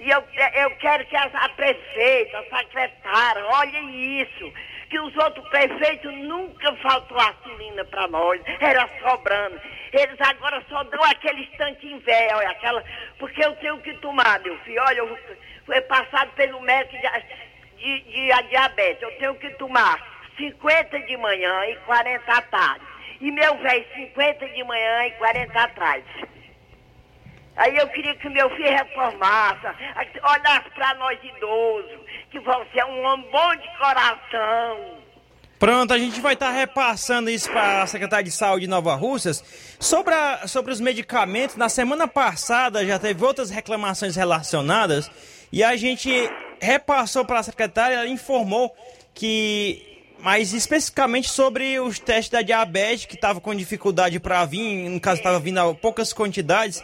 [0.00, 0.22] E eu,
[0.54, 4.52] eu quero que a, a prefeita, a secretária, olhem isso.
[4.92, 9.58] Que os outros prefeitos nunca faltou a sulina para nós, era sobrando.
[9.90, 12.84] Eles agora só dão aquele instantinho velho, olha, aquela.
[13.18, 14.82] Porque eu tenho que tomar, meu filho.
[14.82, 15.18] Olha, eu
[15.64, 19.02] fui passado pelo médico de, de, de diabetes.
[19.02, 19.98] Eu tenho que tomar
[20.36, 22.84] 50 de manhã e 40 à tarde.
[23.22, 26.04] E meu velho, 50 de manhã e 40 à tarde.
[27.56, 29.66] Aí eu queria que meu filho reformasse,
[30.22, 32.00] olhasse para nós idosos,
[32.30, 35.02] que você é um homem bom de coração.
[35.58, 39.76] Pronto, a gente vai estar repassando isso para a Secretaria de Saúde de Nova Russas.
[39.78, 45.08] Sobre, a, sobre os medicamentos, na semana passada já teve outras reclamações relacionadas
[45.52, 46.10] e a gente
[46.60, 48.74] repassou para a secretária, ela informou
[49.14, 49.88] que
[50.18, 55.18] mas especificamente sobre os testes da diabetes, que estava com dificuldade para vir, no caso
[55.18, 56.82] estava vindo poucas quantidades,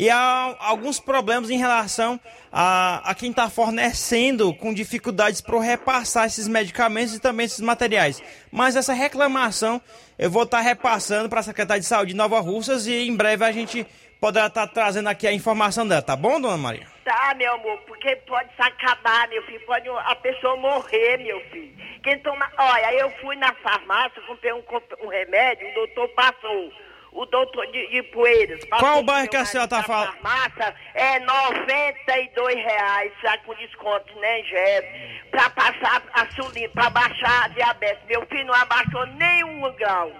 [0.00, 2.18] e há alguns problemas em relação
[2.50, 8.22] a, a quem está fornecendo com dificuldades para repassar esses medicamentos e também esses materiais.
[8.50, 9.78] Mas essa reclamação
[10.18, 13.14] eu vou estar tá repassando para a Secretaria de Saúde de Nova Russas e em
[13.14, 13.86] breve a gente
[14.18, 16.86] poderá estar tá trazendo aqui a informação dela, tá bom, dona Maria?
[17.04, 21.74] Tá, meu amor, porque pode se acabar, meu filho, pode a pessoa morrer, meu filho.
[22.02, 22.50] Quem toma.
[22.56, 24.62] Olha, eu fui na farmácia, comprei um,
[25.02, 26.72] um remédio, o doutor passou.
[27.12, 28.60] O doutor de, de Poeiras.
[28.78, 30.12] Qual o bairro que a senhora está falando?
[30.12, 35.22] farmácia é 92 reais, já com desconto, né, Jé?
[35.30, 38.04] Pra passar a sulina, pra baixar a diabetes.
[38.08, 40.12] Meu filho não abaixou nenhum grau.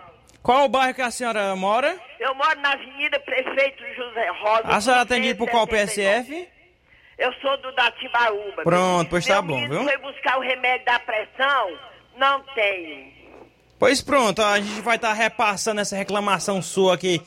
[0.42, 1.96] Qual o bairro que a senhora mora?
[2.18, 4.62] Eu moro na Avenida Prefeito José Rosa.
[4.64, 6.48] A senhora atende por qual PSF?
[7.18, 8.62] Eu sou do Datibaúba.
[8.62, 9.84] Pronto, pois tá bom, viu?
[9.84, 11.78] foi buscar o remédio da pressão,
[12.16, 13.19] não tenho.
[13.80, 17.18] Pois pronto, a gente vai estar tá repassando essa reclamação sua aqui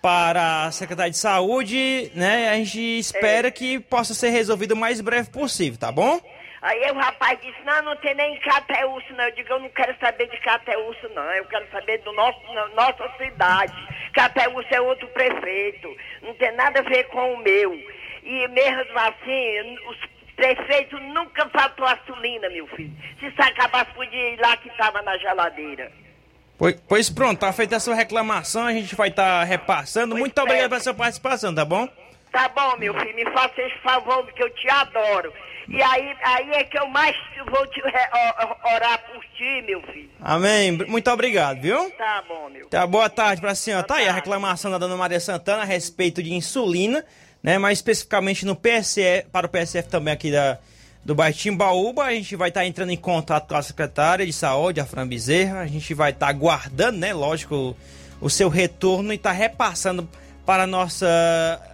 [0.00, 2.48] para a Secretaria de Saúde, né?
[2.48, 3.50] A gente espera é.
[3.50, 6.18] que possa ser resolvido o mais breve possível, tá bom?
[6.62, 9.24] Aí o rapaz disse, não, não tem nem Cateúcio, não.
[9.24, 11.32] Eu digo, eu não quero saber de Cateúcio, não.
[11.34, 12.40] Eu quero saber do nosso,
[12.74, 13.74] nossa cidade.
[14.14, 15.94] Cateúcio é outro prefeito.
[16.22, 17.74] Não tem nada a ver com o meu.
[18.22, 19.98] E mesmo assim, os
[20.40, 22.92] prefeitos nunca faltou a sulina, meu filho.
[23.18, 25.92] Se isso acabasse, podia ir lá que estava na geladeira.
[26.56, 30.10] Pois, pois, pronto, tá feita a sua reclamação, a gente vai estar tá repassando.
[30.10, 30.42] Pois Muito é.
[30.42, 31.86] obrigado pela sua participação, tá bom?
[32.32, 35.32] Tá bom, meu filho, me faça esse favor, que eu te adoro.
[35.68, 37.14] E aí, aí é que eu mais
[37.48, 40.10] vou te orar por ti, meu filho.
[40.20, 40.72] Amém.
[40.72, 41.90] Muito obrigado, viu?
[41.92, 42.68] Tá bom, meu.
[42.68, 43.82] Tá, boa tarde pra senhora.
[43.82, 44.08] Boa tá tarde.
[44.08, 47.04] aí a reclamação da dona Maria Santana a respeito de insulina
[47.42, 47.58] né?
[47.58, 50.58] Mais especificamente no PSF, para o PSF também aqui da,
[51.04, 54.32] do bairro Timbaúba, a gente vai estar tá entrando em contato com a secretária de
[54.32, 57.76] saúde, a Fran Bezerra, a gente vai estar tá aguardando, né, lógico,
[58.20, 60.08] o, seu retorno e estar tá repassando
[60.44, 61.06] para a nossa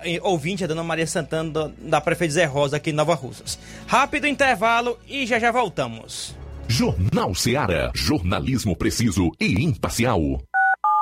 [0.04, 3.58] eh, ouvinte, a dona Maria Santana, da, da Prefeita Zé Rosa, aqui em Nova Russas.
[3.86, 6.36] Rápido intervalo e já já voltamos.
[6.68, 7.90] Jornal Seara.
[7.94, 10.20] Jornalismo preciso e imparcial.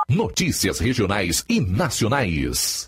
[0.07, 2.87] Notícias regionais e nacionais.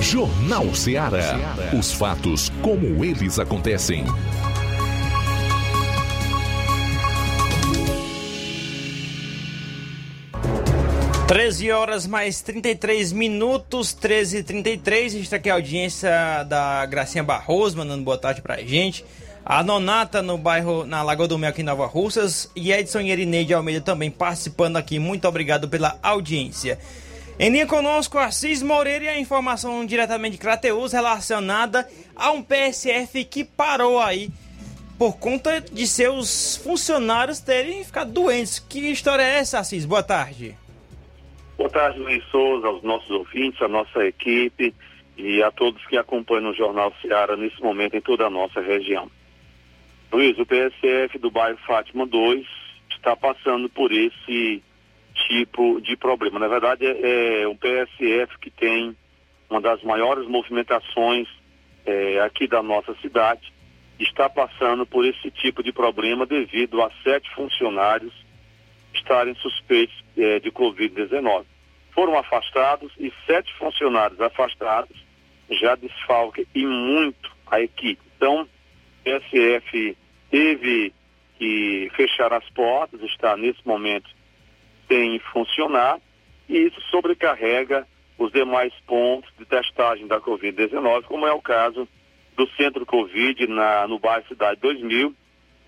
[0.00, 1.56] Jornal Ceará.
[1.76, 4.04] Os fatos como eles acontecem.
[11.32, 16.10] 13 horas mais 33 minutos, 13 e 33 Está aqui a audiência
[16.46, 19.02] da Gracinha Barroso, mandando boa tarde pra gente.
[19.42, 22.50] A Nonata no bairro, na Lagoa do Mel, aqui em Nova Russas.
[22.54, 24.98] E Edson e Erineide Almeida também participando aqui.
[24.98, 26.78] Muito obrigado pela audiência.
[27.38, 33.24] Em linha conosco, Assis Moreira e a informação diretamente de Crateus relacionada a um PSF
[33.24, 34.30] que parou aí
[34.98, 38.58] por conta de seus funcionários terem ficado doentes.
[38.58, 39.86] Que história é essa, Assis?
[39.86, 40.60] Boa tarde.
[41.62, 44.74] Boa tarde, Luiz Souza, aos nossos ouvintes, à nossa equipe
[45.16, 49.08] e a todos que acompanham o Jornal Seara nesse momento em toda a nossa região.
[50.10, 52.44] Luiz, o PSF do bairro Fátima 2
[52.90, 54.60] está passando por esse
[55.28, 56.40] tipo de problema.
[56.40, 58.96] Na verdade, é, é um PSF que tem
[59.48, 61.28] uma das maiores movimentações
[61.86, 63.52] é, aqui da nossa cidade,
[64.00, 68.12] está passando por esse tipo de problema devido a sete funcionários
[68.92, 71.51] estarem suspeitos é, de Covid-19.
[71.94, 74.96] Foram afastados e sete funcionários afastados
[75.50, 78.00] já desfalque e muito a equipe.
[78.16, 78.48] Então, o
[79.04, 79.96] PSF
[80.30, 80.94] teve
[81.38, 84.08] que fechar as portas, está nesse momento
[84.88, 86.00] sem funcionar,
[86.48, 87.86] e isso sobrecarrega
[88.18, 91.88] os demais pontos de testagem da Covid-19, como é o caso
[92.36, 95.14] do Centro Covid na, no bairro Cidade 2000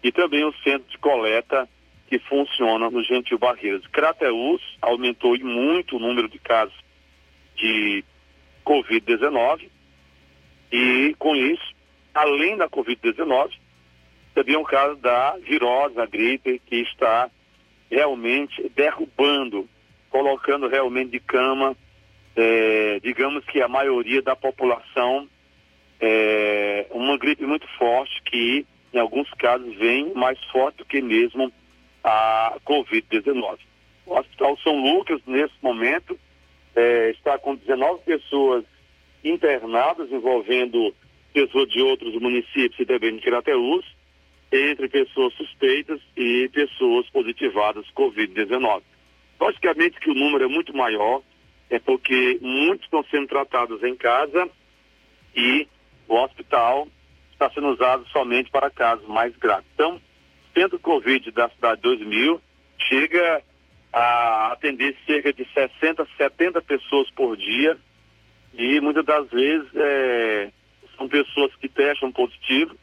[0.02, 1.68] e também o Centro de Coleta
[2.06, 3.86] que funciona no Gentil Barreiras.
[3.88, 6.74] Crateus aumentou muito o número de casos
[7.56, 8.04] de
[8.64, 9.68] Covid-19
[10.70, 11.74] e com isso,
[12.14, 13.52] além da Covid-19,
[14.34, 17.30] também é um caso da virose, gripe, que está
[17.90, 19.68] realmente derrubando,
[20.10, 21.76] colocando realmente de cama,
[22.34, 25.28] é, digamos que a maioria da população,
[26.00, 31.52] é, uma gripe muito forte que em alguns casos vem mais forte do que mesmo
[32.04, 33.58] a Covid-19.
[34.06, 36.18] O Hospital São Lucas, nesse momento,
[36.76, 38.64] é, está com 19 pessoas
[39.24, 40.94] internadas, envolvendo
[41.32, 43.84] pessoas de outros municípios e também de Crateús,
[44.52, 48.82] entre pessoas suspeitas e pessoas positivadas Covid-19.
[49.40, 51.22] Logicamente que o número é muito maior,
[51.70, 54.48] é porque muitos estão sendo tratados em casa
[55.34, 55.66] e
[56.06, 56.86] o hospital
[57.32, 59.66] está sendo usado somente para casos mais graves.
[59.74, 60.00] Então,
[60.54, 62.40] centro Covid da cidade 2000
[62.78, 63.42] chega
[63.92, 67.76] a atender cerca de 60, 70 pessoas por dia
[68.52, 70.50] e muitas das vezes é,
[70.96, 72.76] são pessoas que testam positivo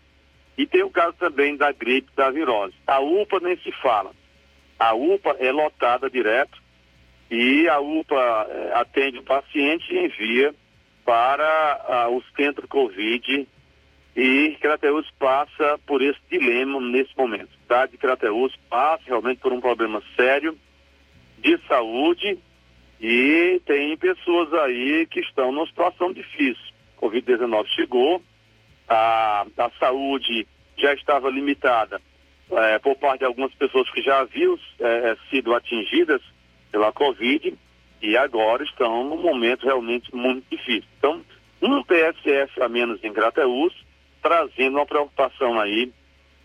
[0.58, 2.76] e tem o caso também da gripe, da virose.
[2.86, 4.12] A UPA nem se fala.
[4.78, 6.62] A UPA é lotada direto
[7.30, 10.54] e a UPA é, atende o paciente e envia
[11.06, 13.48] para a, o centro Covid
[14.16, 17.50] e Crateus passa por esse dilema nesse momento.
[17.50, 20.58] A cidade de Crateus passa realmente por um problema sério
[21.40, 22.38] de saúde
[23.00, 26.72] e tem pessoas aí que estão numa situação difícil.
[27.02, 28.22] Covid-19 chegou,
[28.88, 30.48] a, a saúde
[30.78, 32.02] já estava limitada
[32.52, 36.22] é, por parte de algumas pessoas que já haviam é, sido atingidas
[36.72, 37.58] pela Covid
[38.02, 40.90] e agora estão num momento realmente muito difícil.
[40.98, 41.22] Então,
[41.62, 43.74] um PSF a menos em Grateus,
[44.22, 45.92] trazendo uma preocupação aí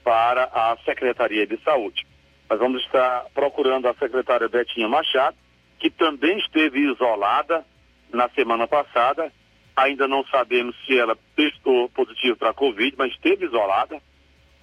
[0.02, 2.06] para a Secretaria de Saúde.
[2.48, 5.36] Nós vamos estar procurando a secretária Betinha Machado,
[5.78, 7.64] que também esteve isolada
[8.12, 9.32] na semana passada.
[9.74, 14.00] Ainda não sabemos se ela testou positivo para a Covid, mas esteve isolada.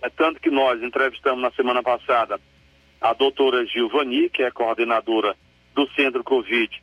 [0.02, 2.40] É tanto que nós entrevistamos na semana passada
[2.99, 5.35] a doutora Gilvani, que é coordenadora
[5.76, 6.81] do Centro Covid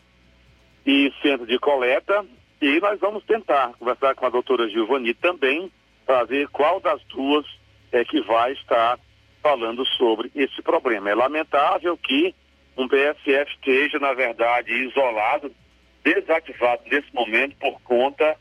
[0.86, 2.24] e Centro de Coleta,
[2.60, 5.72] e nós vamos tentar conversar com a doutora Gilvani também
[6.10, 7.46] para ver qual das duas
[7.92, 8.98] é que vai estar
[9.40, 11.08] falando sobre esse problema.
[11.08, 12.34] É lamentável que
[12.76, 15.54] um PSF esteja, na verdade, isolado,
[16.02, 18.36] desativado nesse momento por conta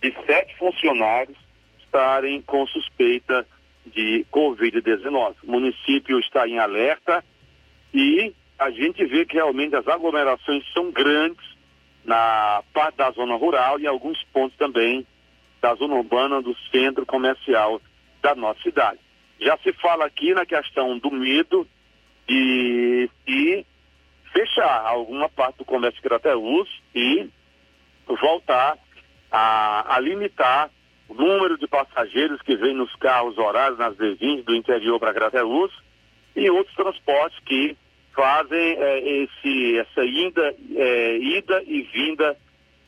[0.00, 1.36] de sete funcionários
[1.80, 3.44] estarem com suspeita
[3.84, 5.34] de Covid-19.
[5.42, 7.24] O município está em alerta
[7.92, 11.44] e a gente vê que realmente as aglomerações são grandes
[12.04, 15.04] na parte da zona rural e em alguns pontos também
[15.60, 17.80] da zona urbana do centro comercial
[18.22, 18.98] da nossa cidade.
[19.40, 21.66] Já se fala aqui na questão do medo
[22.26, 23.64] de, de
[24.32, 27.28] fechar alguma parte do comércio de Crateus e
[28.20, 28.76] voltar
[29.30, 30.70] a, a, limitar
[31.08, 35.72] o número de passageiros que vêm nos carros horários nas D20 do interior para Crateus
[36.34, 37.76] e outros transportes que
[38.14, 40.54] fazem é, esse, essa ida,
[41.20, 42.36] ida e vinda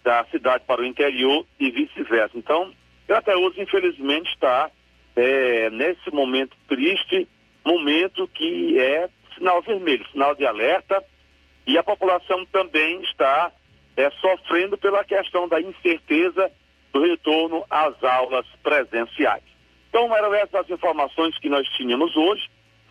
[0.03, 2.37] da cidade para o interior e vice-versa.
[2.37, 2.73] Então,
[3.07, 4.71] Crateus, infelizmente, está
[5.17, 7.29] é, nesse momento triste,
[7.65, 11.03] momento que é sinal vermelho, sinal de alerta,
[11.67, 13.53] e a população também está
[13.97, 16.51] é, sofrendo pela questão da incerteza
[16.93, 19.43] do retorno às aulas presenciais.
[19.89, 22.49] Então, eram essas as informações que nós tínhamos hoje.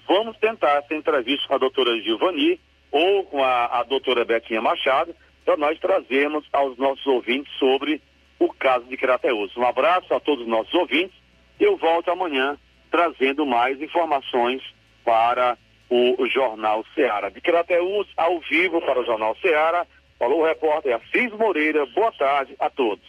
[0.08, 2.60] Vamos tentar essa entrevista com a doutora Gilvani
[2.92, 5.16] ou com a, a doutora Betinha Machado,
[5.46, 8.02] para nós trazermos aos nossos ouvintes sobre
[8.40, 9.56] o caso de Crateus.
[9.58, 11.18] Um abraço a todos os nossos ouvintes
[11.60, 12.58] eu volto amanhã
[12.90, 14.64] trazendo mais informações
[15.04, 15.58] para
[15.90, 17.30] o Jornal Ceará.
[17.30, 19.86] De Crateus, ao vivo para o Jornal Ceará,
[20.20, 21.86] Falou o repórter Assis Moreira.
[21.86, 23.04] Boa tarde a todos.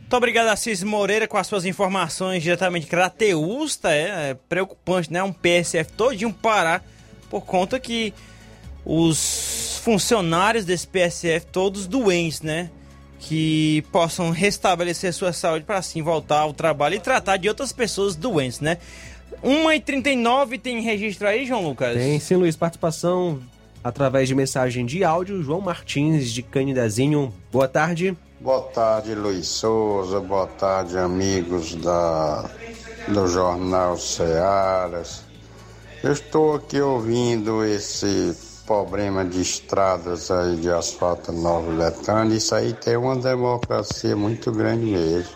[0.00, 3.92] Muito obrigado, Assis Moreira, com as suas informações diretamente de Crateus, tá?
[3.92, 5.22] É, é preocupante, né?
[5.22, 6.82] Um PSF todinho parar
[7.28, 8.14] por conta que
[8.84, 12.70] os funcionários desse PSF todos doentes, né?
[13.18, 18.14] Que possam restabelecer sua saúde para assim voltar ao trabalho e tratar de outras pessoas
[18.14, 18.78] doentes, né?
[19.42, 21.94] 1h39 tem registro aí, João Lucas?
[21.94, 22.56] Tem sim, Luiz.
[22.56, 23.40] Participação
[23.82, 25.42] através de mensagem de áudio.
[25.42, 27.32] João Martins, de Canidezinho.
[27.52, 28.16] Boa tarde.
[28.40, 30.20] Boa tarde, Luiz Souza.
[30.20, 32.48] Boa tarde, amigos da,
[33.08, 35.22] do Jornal Cearas.
[36.02, 38.36] Eu estou aqui ouvindo esse
[38.68, 42.36] problema de estradas aí de asfalto Nova Letânia.
[42.36, 45.32] Isso aí tem uma democracia muito grande mesmo.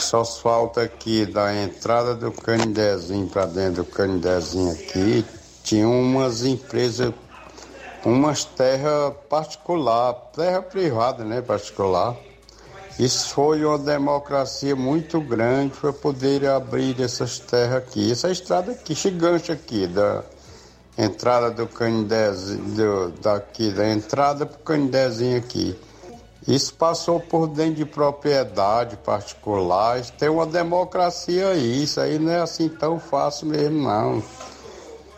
[0.00, 5.24] Só falta aqui da entrada do Canidezinho para dentro do Canidezinho aqui,
[5.62, 7.12] tinha umas empresas,
[8.04, 12.16] umas terras particular, terra privada, né, particular.
[12.98, 18.10] Isso foi uma democracia muito grande para poder abrir essas terras aqui.
[18.10, 20.24] Essa estrada aqui, gigante aqui, da
[21.04, 25.76] entrada do Canidezinho, daqui, da entrada para o Canidezinho aqui.
[26.46, 30.00] Isso passou por dentro de propriedade particular.
[30.18, 31.82] Tem uma democracia aí.
[31.82, 34.22] Isso aí não é assim tão fácil mesmo, não.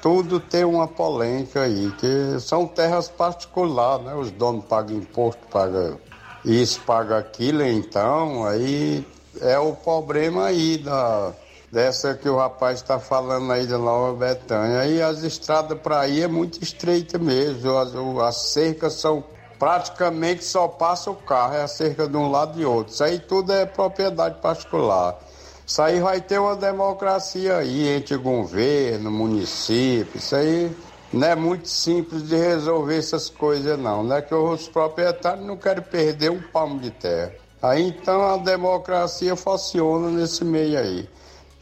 [0.01, 4.15] Tudo tem uma polêmica aí, que são terras particulares, né?
[4.15, 5.97] Os donos pagam imposto, pagam
[6.45, 9.07] isso, pagam aquilo, então aí
[9.41, 11.33] é o problema aí da,
[11.73, 14.81] dessa que o rapaz está falando aí da Nova Betânia.
[14.81, 17.95] Aí as estradas para aí é muito estreita mesmo, as,
[18.29, 19.25] as cercas são
[19.59, 22.93] praticamente só passa o carro, é a cerca de um lado e outro.
[22.93, 25.19] Isso aí tudo é propriedade particular.
[25.67, 30.19] Isso aí vai ter uma democracia aí entre governo, município.
[30.19, 30.77] Isso aí
[31.11, 34.03] não é muito simples de resolver essas coisas, não.
[34.03, 37.33] Não é que os proprietários não querem perder um palmo de terra.
[37.63, 41.09] Aí então a democracia funciona nesse meio aí.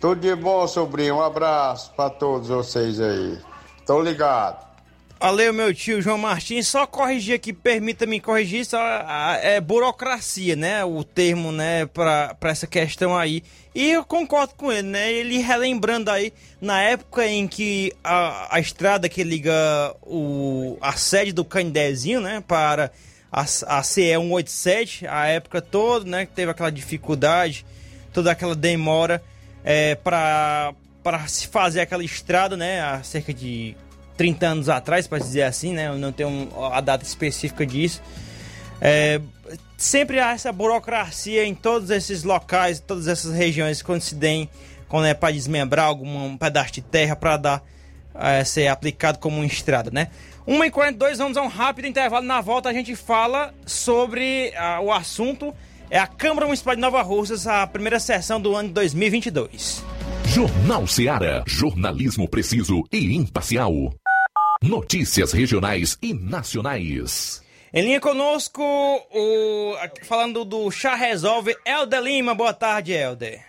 [0.00, 1.16] Tudo de bom, sobrinho.
[1.16, 3.38] Um abraço para todos vocês aí.
[3.84, 4.70] Tô ligado.
[5.20, 6.66] Valeu, meu tio João Martins.
[6.66, 8.80] Só corrigir aqui, permita-me corrigir, só
[9.42, 10.82] é burocracia, né?
[10.82, 13.42] O termo, né, para essa questão aí.
[13.74, 15.12] E eu concordo com ele, né?
[15.12, 21.32] Ele relembrando aí, na época em que a, a estrada que liga o, a sede
[21.32, 22.90] do Candezinho, né, para
[23.30, 27.66] a, a CE 187, a época toda, né, que teve aquela dificuldade,
[28.14, 29.22] toda aquela demora
[29.64, 30.74] é, para
[31.26, 33.76] se fazer aquela estrada, né, há cerca de
[34.16, 35.88] 30 anos atrás, para dizer assim, né?
[35.88, 38.02] Eu não tenho a data específica disso.
[38.80, 39.20] É,
[39.78, 44.48] sempre há essa burocracia em todos esses locais, todas essas regiões, quando se tem,
[44.88, 47.62] quando é para desmembrar algum pedaço de terra para dar
[48.14, 50.08] é, ser aplicado como estrada, né?
[50.46, 52.26] 1h42, vamos a um rápido intervalo.
[52.26, 55.54] Na volta a gente fala sobre uh, o assunto.
[55.92, 59.84] É a Câmara Municipal de Nova Russas, a primeira sessão do ano de 2022.
[60.24, 61.42] Jornal Seara.
[61.48, 63.72] Jornalismo preciso e imparcial.
[64.62, 67.44] Notícias regionais e nacionais.
[67.74, 72.36] Em linha conosco, o, falando do Chá Resolve, Helder Lima.
[72.36, 73.44] Boa tarde, Helder.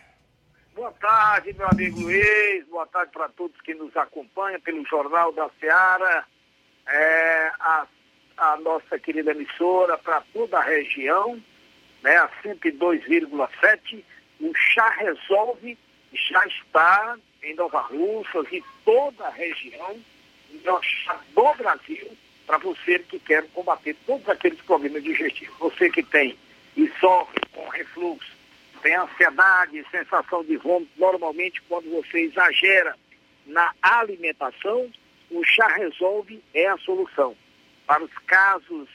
[0.73, 2.65] Boa tarde, meu amigo Luiz.
[2.71, 6.25] Boa tarde para todos que nos acompanham pelo Jornal da Seara.
[6.87, 7.85] É, a,
[8.35, 11.39] a nossa querida emissora para toda a região,
[12.01, 14.03] né, a 102,7.
[14.39, 15.77] O Chá Resolve
[16.13, 19.97] já está em Nova Russas e toda a região
[21.33, 25.57] do Brasil para você que quer combater todos aqueles problemas digestivos.
[25.57, 26.37] Você que tem
[26.75, 28.31] e sofre com refluxo,
[28.81, 32.95] tem ansiedade, sensação de vômito, normalmente quando você exagera
[33.45, 34.89] na alimentação,
[35.29, 37.35] o chá resolve é a solução.
[37.85, 38.89] Para os casos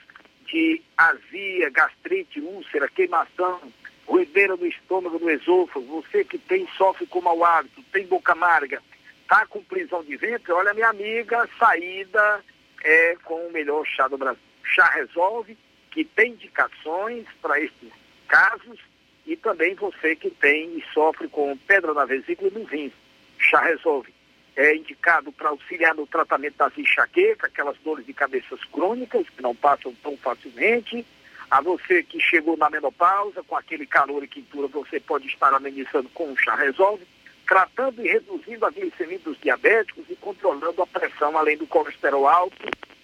[0.46, 3.60] de azia, gastrite, úlcera, queimação,
[4.06, 8.82] ruideira do estômago, do esôfago, você que tem, sofre com mau hálito, tem boca amarga,
[9.22, 12.44] está com prisão de ventre, olha, minha amiga, saída
[12.84, 14.42] é com o melhor chá do Brasil.
[14.62, 15.56] Chá Resolve,
[15.90, 17.92] que tem indicações para esses
[18.28, 18.78] casos,
[19.26, 22.92] e também você que tem e sofre com pedra na vesícula e no rins.
[23.38, 24.15] Chá Resolve
[24.56, 29.54] é indicado para auxiliar no tratamento das enxaquecas, aquelas dores de cabeças crônicas que não
[29.54, 31.04] passam tão facilmente.
[31.50, 36.08] A você que chegou na menopausa, com aquele calor e quintura, você pode estar amenizando
[36.08, 37.06] com o chá Resolve
[37.46, 42.56] tratando e reduzindo a glicemia dos diabéticos e controlando a pressão, além do colesterol alto,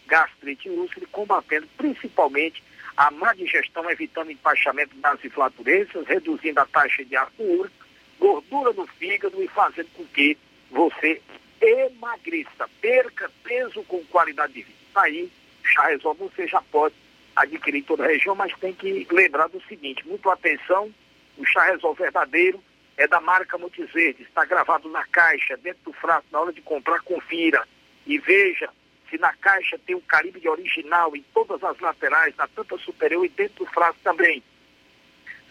[0.06, 2.62] gastrite e úlcera, combatendo principalmente
[2.96, 7.86] a má digestão, evitando empachamento das inflaturescências, reduzindo a taxa de ácido úrico,
[8.18, 10.36] gordura no fígado e fazendo com que
[10.70, 11.22] você
[11.62, 14.78] emagreça, perca peso com qualidade de vida.
[14.92, 15.30] Tá aí,
[15.64, 16.94] chá resolve, você já pode
[17.36, 20.92] adquirir toda a região, mas tem que lembrar do seguinte, muito atenção,
[21.38, 22.62] o chá Resolve verdadeiro
[22.96, 26.60] é da marca Montes Verdes, está gravado na caixa, dentro do frasco, na hora de
[26.60, 27.66] comprar, confira
[28.06, 28.68] e veja
[29.08, 33.28] se na caixa tem o calibre original em todas as laterais, na tampa superior e
[33.28, 34.42] dentro do frasco também.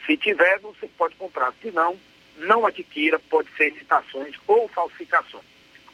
[0.06, 1.54] Se tiver, você pode comprar.
[1.62, 2.00] Se não,
[2.38, 5.51] não adquira, pode ser citações ou falsificações.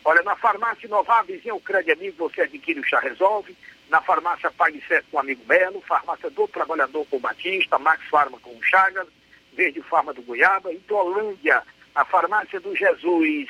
[0.09, 3.53] Olha, na farmácia Inovar, vizinha o Crédito Amigo, você adquire o Chá Resolve.
[3.89, 8.01] Na farmácia Pague Certo com o Amigo Melo, farmácia do Trabalhador com o Batista, Max
[8.07, 9.05] Farma com o Chagas,
[9.51, 11.61] Verde Farma do Goiaba, Idolândia,
[11.93, 13.49] a farmácia do Jesus,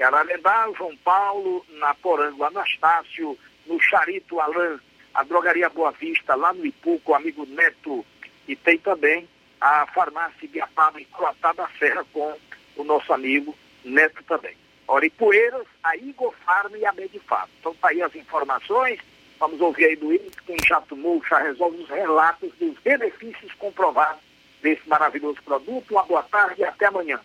[0.00, 4.80] Ararendá, João Paulo, na Porango Anastácio, no Charito Alain,
[5.12, 8.02] a Drogaria Boa Vista, lá no Ipu, com o amigo Neto,
[8.46, 9.28] e tem também
[9.60, 12.34] a farmácia Ibiapaba, em Croatá da Serra, com
[12.76, 13.54] o nosso amigo
[13.84, 14.56] Neto também.
[14.88, 17.50] Ora, Poeiras, a Igor Farma e a Medifarma.
[17.60, 18.98] Então, tá aí as informações.
[19.38, 24.20] Vamos ouvir aí do Iris, quem já tomou, já resolve os relatos dos benefícios comprovados
[24.62, 25.90] desse maravilhoso produto.
[25.90, 27.20] Uma boa tarde e até amanhã.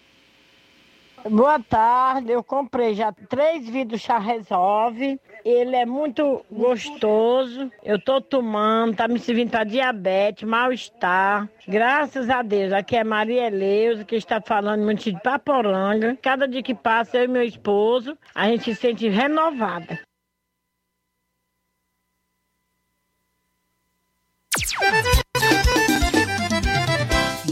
[1.30, 5.18] Boa tarde, eu comprei já três vidros chá resolve.
[5.46, 7.72] Ele é muito gostoso.
[7.82, 11.48] Eu tô tomando, tá me servindo para diabetes, mal-estar.
[11.66, 12.74] Graças a Deus.
[12.74, 16.18] Aqui é Maria Eleusa, que está falando muito de Paporanga.
[16.22, 20.00] Cada dia que passa, eu e meu esposo, a gente se sente renovada.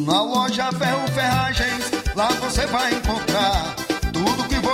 [0.06, 3.11] Na loja Ferro Ferragens, lá você vai encontrar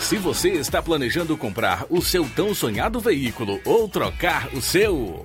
[0.00, 5.24] Se você está planejando comprar o seu tão sonhado veículo ou trocar o seu.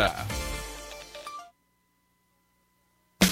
[0.00, 0.49] Yeah.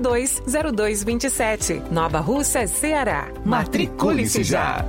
[0.00, 1.82] 0227.
[1.90, 3.28] Nova Russas, Ceará.
[3.44, 4.84] Matricule-se já.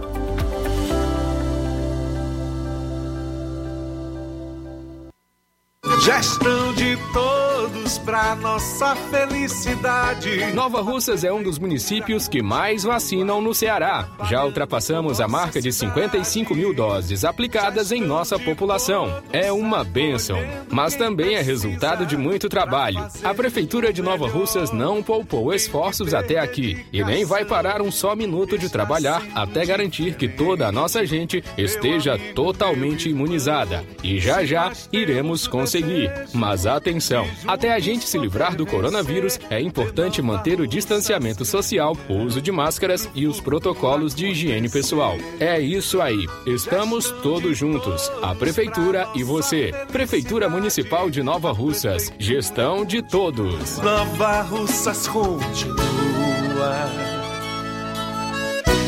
[6.04, 7.40] Gestão de todos
[7.72, 10.53] juntos pra nossa felicidade.
[10.53, 14.07] Nova Russas é um dos municípios que mais vacinam no Ceará.
[14.30, 19.22] Já ultrapassamos a marca de 55 mil doses aplicadas em nossa população.
[19.31, 20.38] É uma bênção,
[20.69, 23.07] mas também é resultado de muito trabalho.
[23.23, 27.91] A Prefeitura de Nova Russas não poupou esforços até aqui e nem vai parar um
[27.91, 33.84] só minuto de trabalhar até garantir que toda a nossa gente esteja totalmente imunizada.
[34.03, 36.11] E já já iremos conseguir.
[36.34, 37.27] Mas atenção,
[37.62, 42.42] até a gente se livrar do coronavírus, é importante manter o distanciamento social, o uso
[42.42, 45.16] de máscaras e os protocolos de higiene pessoal.
[45.40, 46.26] É isso aí.
[46.48, 48.12] Estamos todos juntos.
[48.20, 49.72] A prefeitura e você.
[49.92, 52.12] Prefeitura Municipal de Nova Russas.
[52.18, 53.78] Gestão de todos.
[53.78, 56.90] Nova Russas continua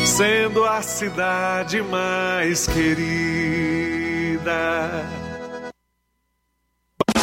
[0.03, 4.43] sendo a cidade mais querida.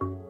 [0.00, 0.29] Bye.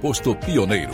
[0.00, 0.92] posto Pioneiro.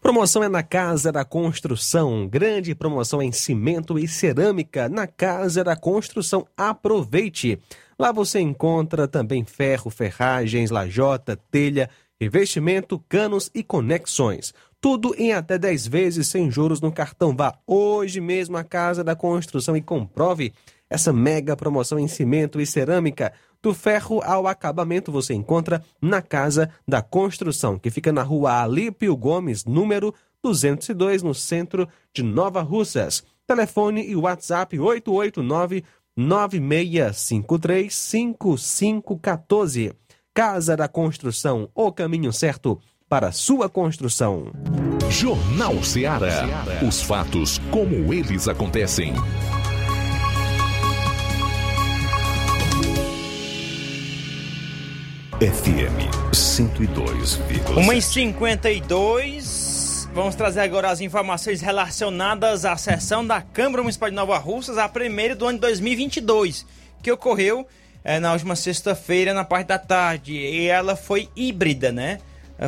[0.00, 2.26] Promoção é na Casa da Construção.
[2.26, 6.46] Grande promoção em cimento e cerâmica na Casa da Construção.
[6.56, 7.58] Aproveite!
[7.98, 11.88] Lá você encontra também ferro, ferragens, lajota, telha,
[12.20, 14.52] revestimento, canos e conexões.
[14.80, 17.36] Tudo em até 10 vezes sem juros no cartão.
[17.36, 20.52] Vá hoje mesmo à Casa da Construção e comprove
[20.90, 23.32] essa mega promoção em cimento e cerâmica.
[23.62, 29.16] Do ferro ao acabamento você encontra na Casa da Construção, que fica na rua Alípio
[29.16, 30.12] Gomes, número
[30.42, 33.22] 202, no centro de Nova Russas.
[33.46, 35.84] Telefone e WhatsApp 889
[36.16, 39.92] 9653 5514.
[40.34, 44.50] Casa da Construção, o caminho certo para sua construção.
[45.10, 46.64] Jornal Ceará.
[46.86, 49.12] Os fatos como eles acontecem.
[55.42, 57.76] FM 102,7.
[57.76, 64.14] 1 e 52 Vamos trazer agora as informações relacionadas à sessão da Câmara Municipal de
[64.14, 66.64] Nova Russas, a primeira do ano de 2022,
[67.02, 67.66] que ocorreu
[68.04, 70.32] é, na última sexta-feira, na parte da tarde.
[70.32, 72.20] E ela foi híbrida, né?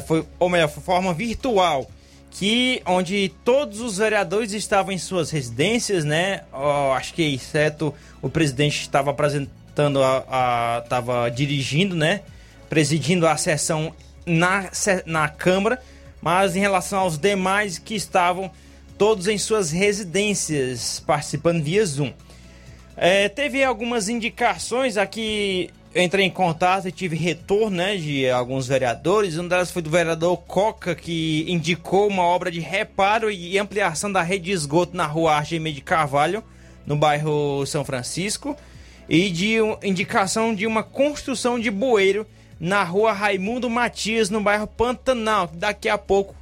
[0.09, 1.89] Foi, ou melhor, foi forma virtual.
[2.29, 6.41] Que, onde todos os vereadores estavam em suas residências, né?
[6.53, 12.23] Oh, acho que exceto o presidente estava apresentando, a, estava dirigindo, né?
[12.69, 13.95] Presidindo a sessão
[14.27, 14.71] na,
[15.07, 15.81] na Câmara,
[16.21, 18.51] mas em relação aos demais que estavam
[18.97, 22.13] todos em suas residências, participando via Zoom.
[22.97, 29.37] É, teve algumas indicações aqui, entrei em contato e tive retorno né, de alguns vereadores.
[29.37, 34.23] Uma delas foi do vereador Coca, que indicou uma obra de reparo e ampliação da
[34.23, 36.43] rede de esgoto na rua Argemê de Carvalho,
[36.87, 38.57] no bairro São Francisco,
[39.09, 42.27] e de indicação de uma construção de bueiro
[42.65, 45.51] na rua Raimundo Matias, no bairro Pantanal.
[45.53, 46.35] Daqui a pouco,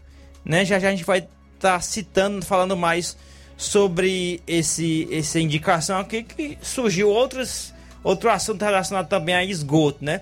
[0.44, 1.28] né, já, já a gente vai estar
[1.58, 3.16] tá citando, falando mais
[3.56, 7.74] sobre esse, essa indicação aqui, que surgiu outros,
[8.04, 10.20] outro assunto relacionado também a esgoto, né?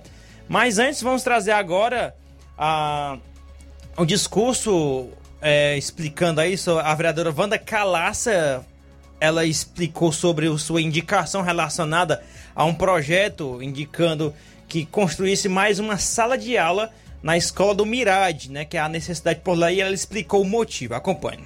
[0.48, 2.14] Mas antes, vamos trazer agora
[2.56, 3.18] a,
[3.94, 5.10] o discurso
[5.43, 8.64] é, explicando aí, a vereadora Wanda Calaça
[9.20, 12.22] ela explicou sobre sua indicação relacionada
[12.55, 14.35] a um projeto indicando
[14.70, 18.88] que construísse mais uma sala de aula na escola do Mirade, né, que é a
[18.88, 20.94] necessidade por lá, e ela explicou o motivo.
[20.94, 21.44] Acompanhe.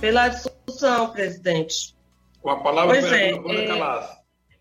[0.00, 1.96] Pela discussão, presidente.
[2.40, 3.82] Com a palavra, pois é, é,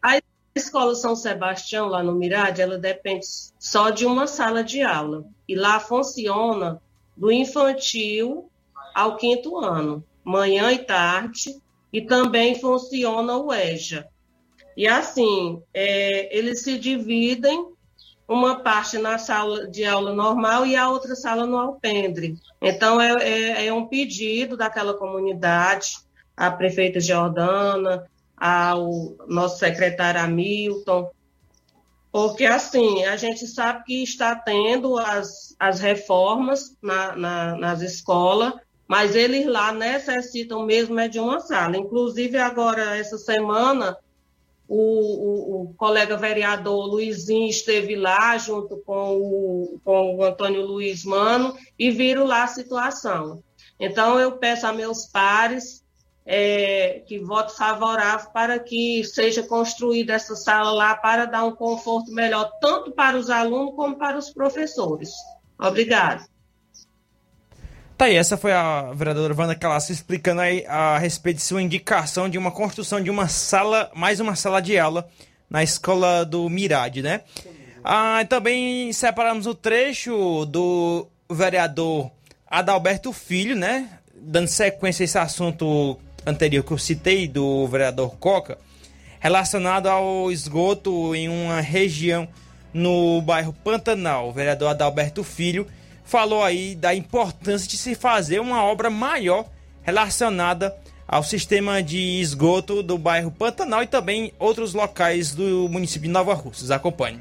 [0.02, 0.19] a
[0.56, 3.27] escola São Sebastião, lá no Mirade, ela depende
[3.60, 5.23] só de uma sala de aula.
[5.48, 6.81] E lá funciona
[7.15, 8.49] do infantil
[8.95, 11.61] ao quinto ano, manhã e tarde,
[11.94, 14.10] e também funciona o EJA.
[14.78, 17.74] E assim, é, eles se dividem
[18.28, 22.36] uma parte na sala de aula normal e a outra sala no alpendre.
[22.62, 25.98] Então, é, é, é um pedido daquela comunidade,
[26.36, 28.06] a prefeita Jordana,
[28.38, 31.10] ao nosso secretário Hamilton,
[32.12, 38.54] porque, assim, a gente sabe que está tendo as, as reformas na, na, nas escolas,
[38.88, 41.78] mas eles lá necessitam mesmo é de uma sala.
[41.78, 43.98] Inclusive, agora, essa semana,
[44.68, 51.06] o, o, o, colega vereador Luizinho esteve lá junto com o, com o Antônio Luiz
[51.06, 53.44] Mano e viram lá a situação.
[53.80, 55.84] Então, eu peço a meus pares
[56.26, 62.11] é, que vote favorável para que seja construída essa sala lá para dar um conforto
[62.11, 65.11] melhor, tanto para os alunos como para os professores.
[65.57, 66.26] Obrigada.
[67.98, 72.30] Tá aí, essa foi a vereadora Wanda Calasso explicando aí a respeito de sua indicação
[72.30, 75.10] de uma construção de uma sala, mais uma sala de aula
[75.49, 77.22] na escola do Mirade, né?
[77.84, 82.11] Ah, também separamos o trecho do vereador
[82.45, 83.90] Adalberto Filho, né?
[84.14, 88.60] Dando sequência a esse assunto anterior que eu citei do vereador Coca,
[89.19, 92.28] relacionado ao esgoto em uma região
[92.72, 94.30] no bairro Pantanal.
[94.30, 95.65] O vereador Adalberto Filho
[96.08, 99.46] falou aí da importância de se fazer uma obra maior
[99.84, 100.76] relacionada
[101.06, 106.34] ao sistema de esgoto do bairro Pantanal e também outros locais do município de Nova
[106.34, 106.72] Russas.
[106.72, 107.20] Acompanhe.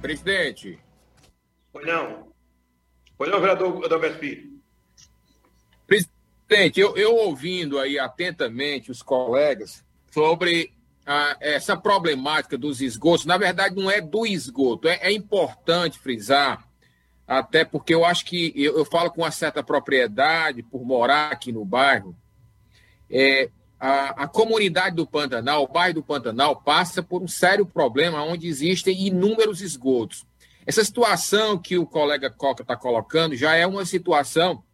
[0.00, 0.78] Presidente.
[1.72, 2.28] Pois não.
[3.16, 4.58] Pois não, vereador Adalberto Filho.
[5.86, 10.72] Presidente, eu, eu ouvindo aí atentamente os colegas sobre
[11.04, 16.67] ah, essa problemática dos esgotos, na verdade não é do esgoto, é, é importante frisar
[17.28, 21.52] até porque eu acho que eu, eu, falo com uma certa propriedade por morar aqui
[21.52, 22.16] no bairro.
[23.10, 28.24] É, a, a, comunidade do Pantanal, o bairro do Pantanal, passa por um sério problema
[28.24, 30.24] onde existem inúmeros esgotos.
[30.66, 34.64] Essa situação que o colega Coca está colocando já é uma situação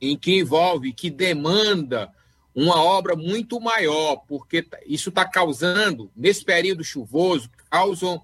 [0.00, 2.08] em que envolve, que demanda
[2.54, 8.22] uma obra muito maior, porque isso está causando, nesse período chuvoso, causam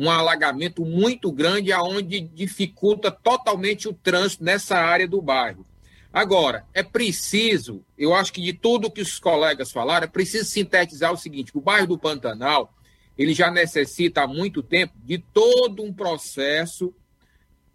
[0.00, 5.66] um alagamento muito grande, aonde dificulta totalmente o trânsito nessa área do bairro.
[6.10, 11.12] Agora, é preciso, eu acho que de tudo que os colegas falaram, é preciso sintetizar
[11.12, 12.74] o seguinte: o bairro do Pantanal
[13.18, 16.94] ele já necessita há muito tempo de todo um processo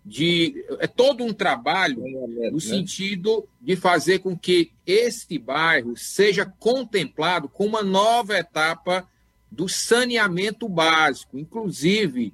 [0.04, 2.60] de é todo um trabalho no né?
[2.60, 9.08] sentido de fazer com que este bairro seja contemplado com uma nova etapa
[9.52, 11.38] do saneamento básico.
[11.38, 12.34] Inclusive,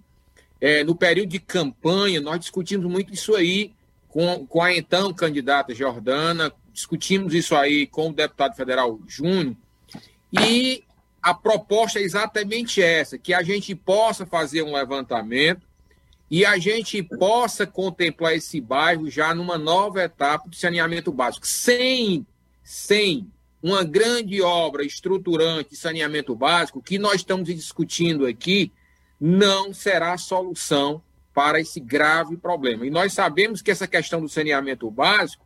[0.60, 3.74] é, no período de campanha, nós discutimos muito isso aí
[4.08, 9.56] com, com a então candidata Jordana, discutimos isso aí com o deputado federal Júnior,
[10.32, 10.84] e
[11.22, 15.66] a proposta é exatamente essa: que a gente possa fazer um levantamento
[16.30, 22.26] e a gente possa contemplar esse bairro já numa nova etapa de saneamento básico, sem,
[22.64, 23.30] sem
[23.62, 28.72] uma grande obra estruturante de saneamento básico, que nós estamos discutindo aqui,
[29.20, 31.02] não será solução
[31.34, 32.86] para esse grave problema.
[32.86, 35.46] E nós sabemos que essa questão do saneamento básico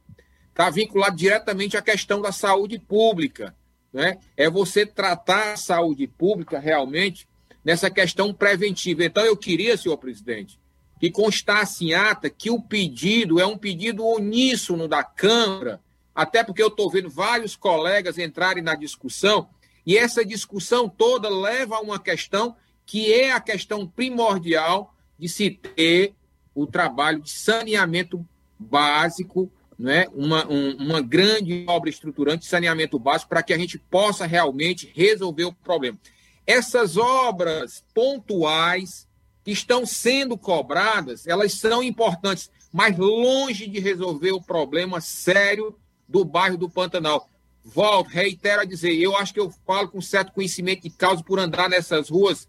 [0.49, 3.55] está vinculada diretamente à questão da saúde pública.
[3.91, 4.17] Né?
[4.37, 7.27] É você tratar a saúde pública realmente
[7.63, 9.03] nessa questão preventiva.
[9.03, 10.59] Então, eu queria, senhor presidente,
[10.99, 15.81] que constasse em ata que o pedido é um pedido uníssono da Câmara
[16.15, 19.49] até porque eu estou vendo vários colegas entrarem na discussão,
[19.85, 22.55] e essa discussão toda leva a uma questão
[22.85, 26.13] que é a questão primordial de se ter
[26.53, 28.25] o trabalho de saneamento
[28.57, 30.07] básico, né?
[30.13, 34.91] uma, um, uma grande obra estruturante de saneamento básico para que a gente possa realmente
[34.95, 35.99] resolver o problema.
[36.47, 39.07] Essas obras pontuais
[39.43, 45.75] que estão sendo cobradas, elas são importantes, mas longe de resolver o problema sério
[46.07, 47.29] do bairro do Pantanal.
[47.63, 51.39] Volto, reitero a dizer, eu acho que eu falo com certo conhecimento de causa por
[51.39, 52.47] andar nessas ruas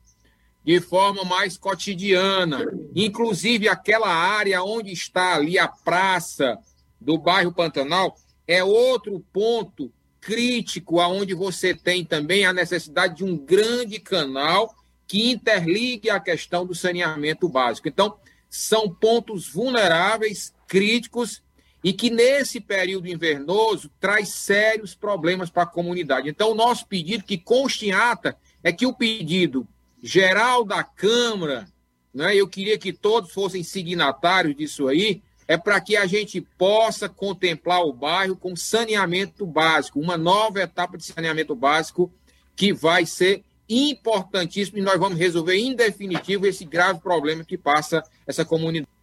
[0.63, 2.67] de forma mais cotidiana.
[2.95, 6.59] Inclusive, aquela área onde está ali a praça
[7.01, 8.17] do bairro Pantanal
[8.47, 14.75] é outro ponto crítico, aonde você tem também a necessidade de um grande canal
[15.07, 17.89] que interligue a questão do saneamento básico.
[17.89, 18.17] Então,
[18.51, 21.43] são pontos vulneráveis, críticos,
[21.87, 26.29] e que nesse período invernoso traz sérios problemas para a comunidade.
[26.29, 29.65] Então, o nosso pedido, que conste em ata, é que o pedido
[30.03, 31.69] geral da Câmara,
[32.13, 37.09] né, eu queria que todos fossem signatários disso aí, é para que a gente possa
[37.09, 42.13] contemplar o bairro com saneamento básico, uma nova etapa de saneamento básico
[42.57, 48.03] que vai ser importantíssimo e nós vamos resolver em definitivo esse grave problema que passa
[48.27, 48.96] essa comunidade.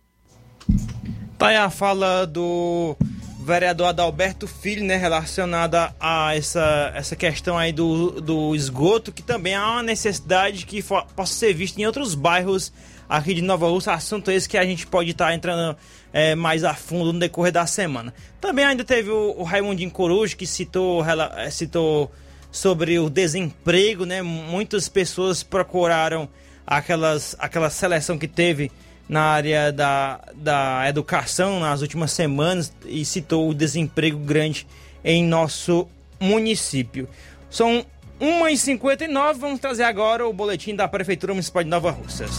[1.44, 2.96] Tá aí a fala do
[3.42, 9.54] vereador Adalberto Filho, né, relacionada a essa, essa questão aí do, do esgoto, que também
[9.54, 12.72] há uma necessidade que for, possa ser vista em outros bairros
[13.10, 15.76] aqui de Nova Rússia, assunto esse que a gente pode estar tá entrando
[16.14, 18.14] é, mais a fundo no decorrer da semana.
[18.40, 21.04] Também ainda teve o, o Raimundinho Coruja, que citou,
[21.36, 22.10] é, citou
[22.54, 26.30] sobre o desemprego, né, muitas pessoas procuraram
[26.66, 28.72] aquelas, aquela seleção que teve
[29.08, 34.66] na área da, da educação nas últimas semanas e citou o desemprego grande
[35.04, 35.88] em nosso
[36.20, 37.08] município.
[37.50, 37.86] São
[38.20, 42.32] 1h59, vamos trazer agora o boletim da Prefeitura Municipal de Nova Russas.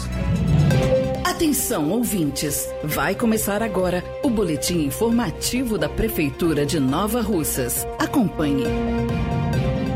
[1.24, 2.69] Atenção, ouvintes!
[2.82, 7.86] Vai começar agora o boletim informativo da Prefeitura de Nova Russas.
[7.99, 8.65] Acompanhe.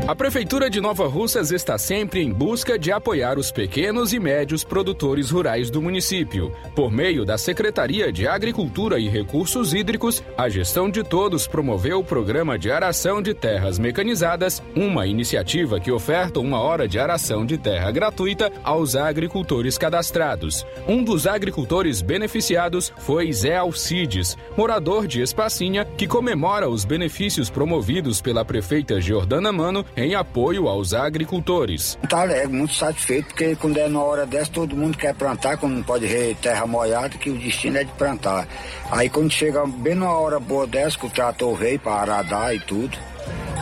[0.09, 4.63] A Prefeitura de Nova Russas está sempre em busca de apoiar os pequenos e médios
[4.63, 6.51] produtores rurais do município.
[6.75, 12.03] Por meio da Secretaria de Agricultura e Recursos Hídricos, a Gestão de Todos promoveu o
[12.03, 17.59] programa de aração de terras mecanizadas, uma iniciativa que oferta uma hora de aração de
[17.59, 20.65] terra gratuita aos agricultores cadastrados.
[20.87, 28.19] Um dos agricultores beneficiados foi Zé Alcides, morador de Espacinha, que comemora os benefícios promovidos
[28.19, 31.97] pela prefeita Jordana Mano em apoio aos agricultores.
[32.07, 35.75] Tá alegre, muito satisfeito, porque quando é na hora dessa, todo mundo quer plantar, quando
[35.75, 38.47] não pode ver terra molhada, que o destino é de plantar.
[38.91, 42.59] Aí quando chega bem numa hora boa dessa, que o trator veio para aradar e
[42.59, 42.97] tudo,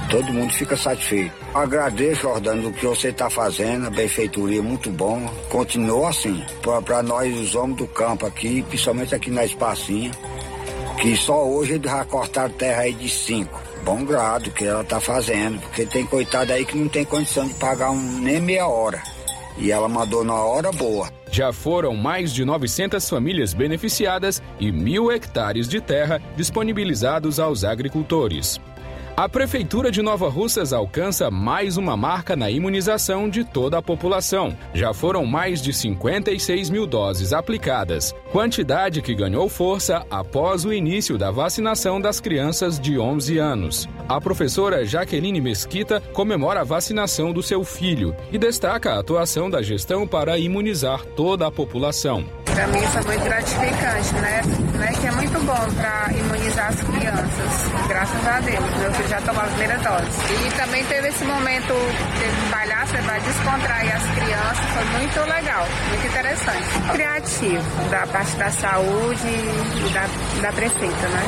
[0.10, 1.34] todo mundo fica satisfeito.
[1.54, 5.28] Agradeço, Jordano, o que você está fazendo, a benfeitoria muito bom.
[5.50, 6.44] Continua assim,
[6.86, 10.12] para nós, os homens do campo aqui, principalmente aqui na Espacinha,
[11.02, 15.00] que só hoje eles já cortaram terra aí de cinco bom grado que ela tá
[15.00, 19.02] fazendo, porque tem coitado aí que não tem condição de pagar um, nem meia hora.
[19.58, 21.10] E ela mandou na hora boa.
[21.32, 28.60] Já foram mais de 900 famílias beneficiadas e mil hectares de terra disponibilizados aos agricultores.
[29.20, 34.56] A Prefeitura de Nova Russas alcança mais uma marca na imunização de toda a população.
[34.76, 41.18] Já foram mais de 56 mil doses aplicadas, quantidade que ganhou força após o início
[41.18, 43.90] da vacinação das crianças de 11 anos.
[44.08, 49.64] A professora Jaqueline Mesquita comemora a vacinação do seu filho e destaca a atuação da
[49.64, 52.24] gestão para imunizar toda a população.
[52.46, 54.42] Para mim foi muito gratificante, né?
[54.78, 54.94] né?
[55.02, 57.77] Que é muito bom para imunizar as crianças.
[57.98, 58.96] Graças a Deus.
[58.96, 60.06] Filho já tomou a primeira dose.
[60.46, 64.66] E também teve esse momento de palhaço para descontrair as crianças.
[64.72, 66.92] Foi muito legal, muito interessante.
[66.94, 71.24] Criativo, da parte da saúde e da, da prefeita, né?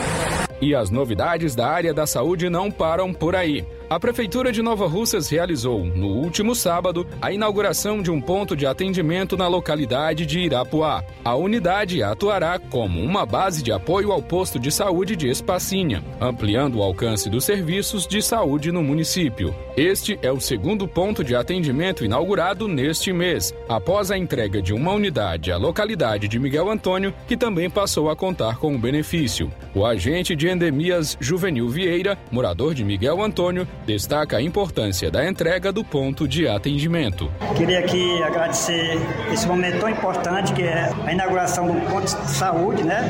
[0.62, 3.66] E as novidades da área da saúde não param por aí.
[3.90, 8.68] A Prefeitura de Nova Russas realizou, no último sábado, a inauguração de um ponto de
[8.68, 11.04] atendimento na localidade de Irapuá.
[11.26, 16.78] A unidade atuará como uma base de apoio ao posto de saúde de Espacinha, ampliando
[16.78, 19.56] o alcance dos serviços de saúde no município.
[19.80, 24.92] Este é o segundo ponto de atendimento inaugurado neste mês, após a entrega de uma
[24.92, 29.50] unidade à localidade de Miguel Antônio, que também passou a contar com o benefício.
[29.74, 35.72] O agente de endemias Juvenil Vieira, morador de Miguel Antônio, destaca a importância da entrega
[35.72, 37.32] do ponto de atendimento.
[37.56, 39.00] Queria aqui agradecer
[39.32, 43.10] esse momento tão importante que é a inauguração do ponto de saúde, né?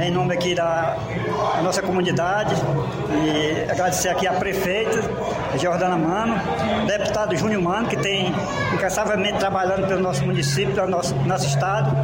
[0.00, 0.96] Em nome aqui da
[1.62, 2.54] nossa comunidade
[3.10, 5.02] e agradecer aqui a prefeita
[5.58, 6.34] Jordana Mano,
[6.86, 8.34] deputado Júnior Mano, que tem
[8.72, 11.94] incansavelmente trabalhando pelo nosso município, pelo nosso, nosso estado,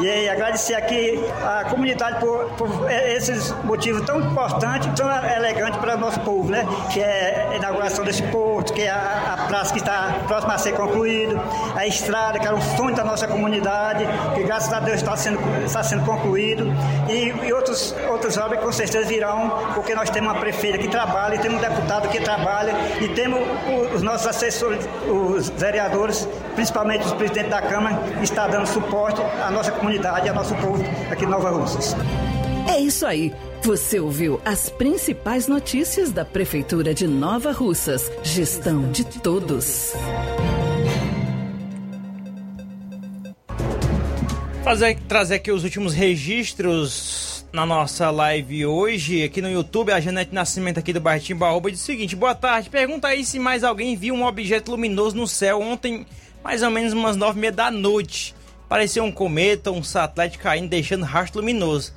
[0.00, 5.98] e agradecer aqui a comunidade por, por esses motivos tão importantes, tão elegantes para o
[5.98, 6.66] nosso povo, né?
[6.92, 10.58] Que é a inauguração desse porto, que é a, a praça que está próxima a
[10.58, 11.40] ser concluída,
[11.76, 15.38] a estrada, que era um sonho da nossa comunidade, que graças a Deus está sendo,
[15.64, 16.72] está sendo concluído,
[17.08, 21.36] e e outros, outras obras com certeza virão, porque nós temos uma prefeita que trabalha,
[21.36, 23.40] e temos um deputado que trabalha, e temos
[23.94, 29.50] os nossos assessores, os vereadores, principalmente os presidentes da Câmara, que está dando suporte à
[29.50, 31.96] nossa comunidade, ao nosso povo aqui em Nova Russas.
[32.68, 33.34] É isso aí.
[33.62, 38.10] Você ouviu as principais notícias da Prefeitura de Nova Russas.
[38.22, 39.94] Gestão de todos.
[44.64, 50.34] Fazer, trazer aqui os últimos registros na nossa live hoje, aqui no YouTube, a Janete
[50.34, 53.94] Nascimento aqui do bairro Timbaúba diz o seguinte, boa tarde, pergunta aí se mais alguém
[53.94, 56.06] viu um objeto luminoso no céu ontem,
[56.42, 58.34] mais ou menos umas nove e meia da noite.
[58.66, 61.92] Parecia um cometa, um satélite caindo, deixando rastro luminoso.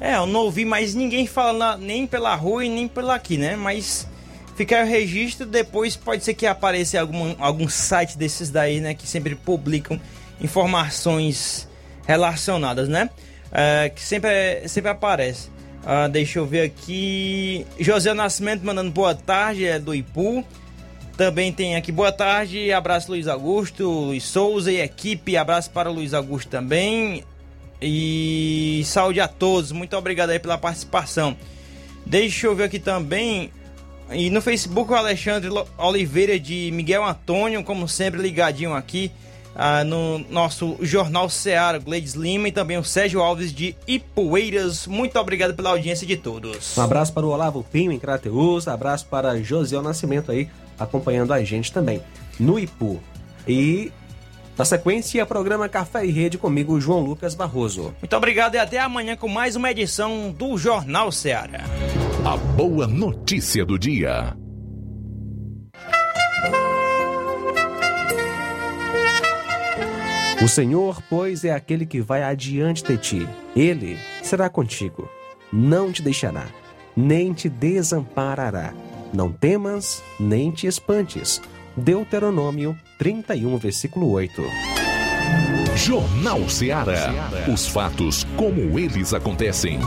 [0.00, 3.56] É, eu não ouvi mais ninguém falando nem pela rua e nem pela aqui, né?
[3.56, 4.06] Mas
[4.54, 8.94] fica o registro, depois pode ser que apareça algum, algum site desses daí, né?
[8.94, 10.00] Que sempre publicam
[10.40, 11.68] informações
[12.06, 13.10] relacionadas, né?
[13.52, 15.48] É, que sempre, sempre aparece.
[15.86, 17.66] Ah, deixa eu ver aqui.
[17.78, 20.44] José Nascimento mandando boa tarde, é do Ipu.
[21.16, 26.12] Também tem aqui boa tarde, abraço Luiz Augusto, Luiz Souza e equipe, abraço para Luiz
[26.12, 27.22] Augusto também.
[27.80, 31.36] E saúde a todos, muito obrigado aí pela participação.
[32.04, 33.52] Deixa eu ver aqui também.
[34.10, 39.12] E no Facebook o Alexandre Oliveira de Miguel Antônio, como sempre, ligadinho aqui
[39.54, 44.86] ah, no nosso Jornal Ceará, Gleides Lima e também o Sérgio Alves de Ipueiras.
[44.86, 46.76] Muito obrigado pela audiência de todos.
[46.76, 50.48] Um abraço para o Olavo Pinho em Crateus, abraço para José Nascimento aí
[50.78, 52.02] acompanhando a gente também
[52.38, 53.00] no Ipu.
[53.46, 53.92] E
[54.56, 57.94] na sequência, programa Café e Rede comigo, João Lucas Barroso.
[58.00, 61.64] Muito obrigado e até amanhã com mais uma edição do Jornal Ceará.
[62.24, 64.34] A boa notícia do dia.
[70.42, 73.28] O Senhor, pois, é aquele que vai adiante de ti.
[73.56, 75.08] Ele será contigo.
[75.52, 76.46] Não te deixará,
[76.96, 78.74] nem te desamparará.
[79.12, 81.40] Não temas, nem te espantes.
[81.76, 84.42] Deuteronômio 31, versículo 8.
[85.76, 87.12] Jornal Ceará.
[87.52, 89.78] Os fatos como eles acontecem.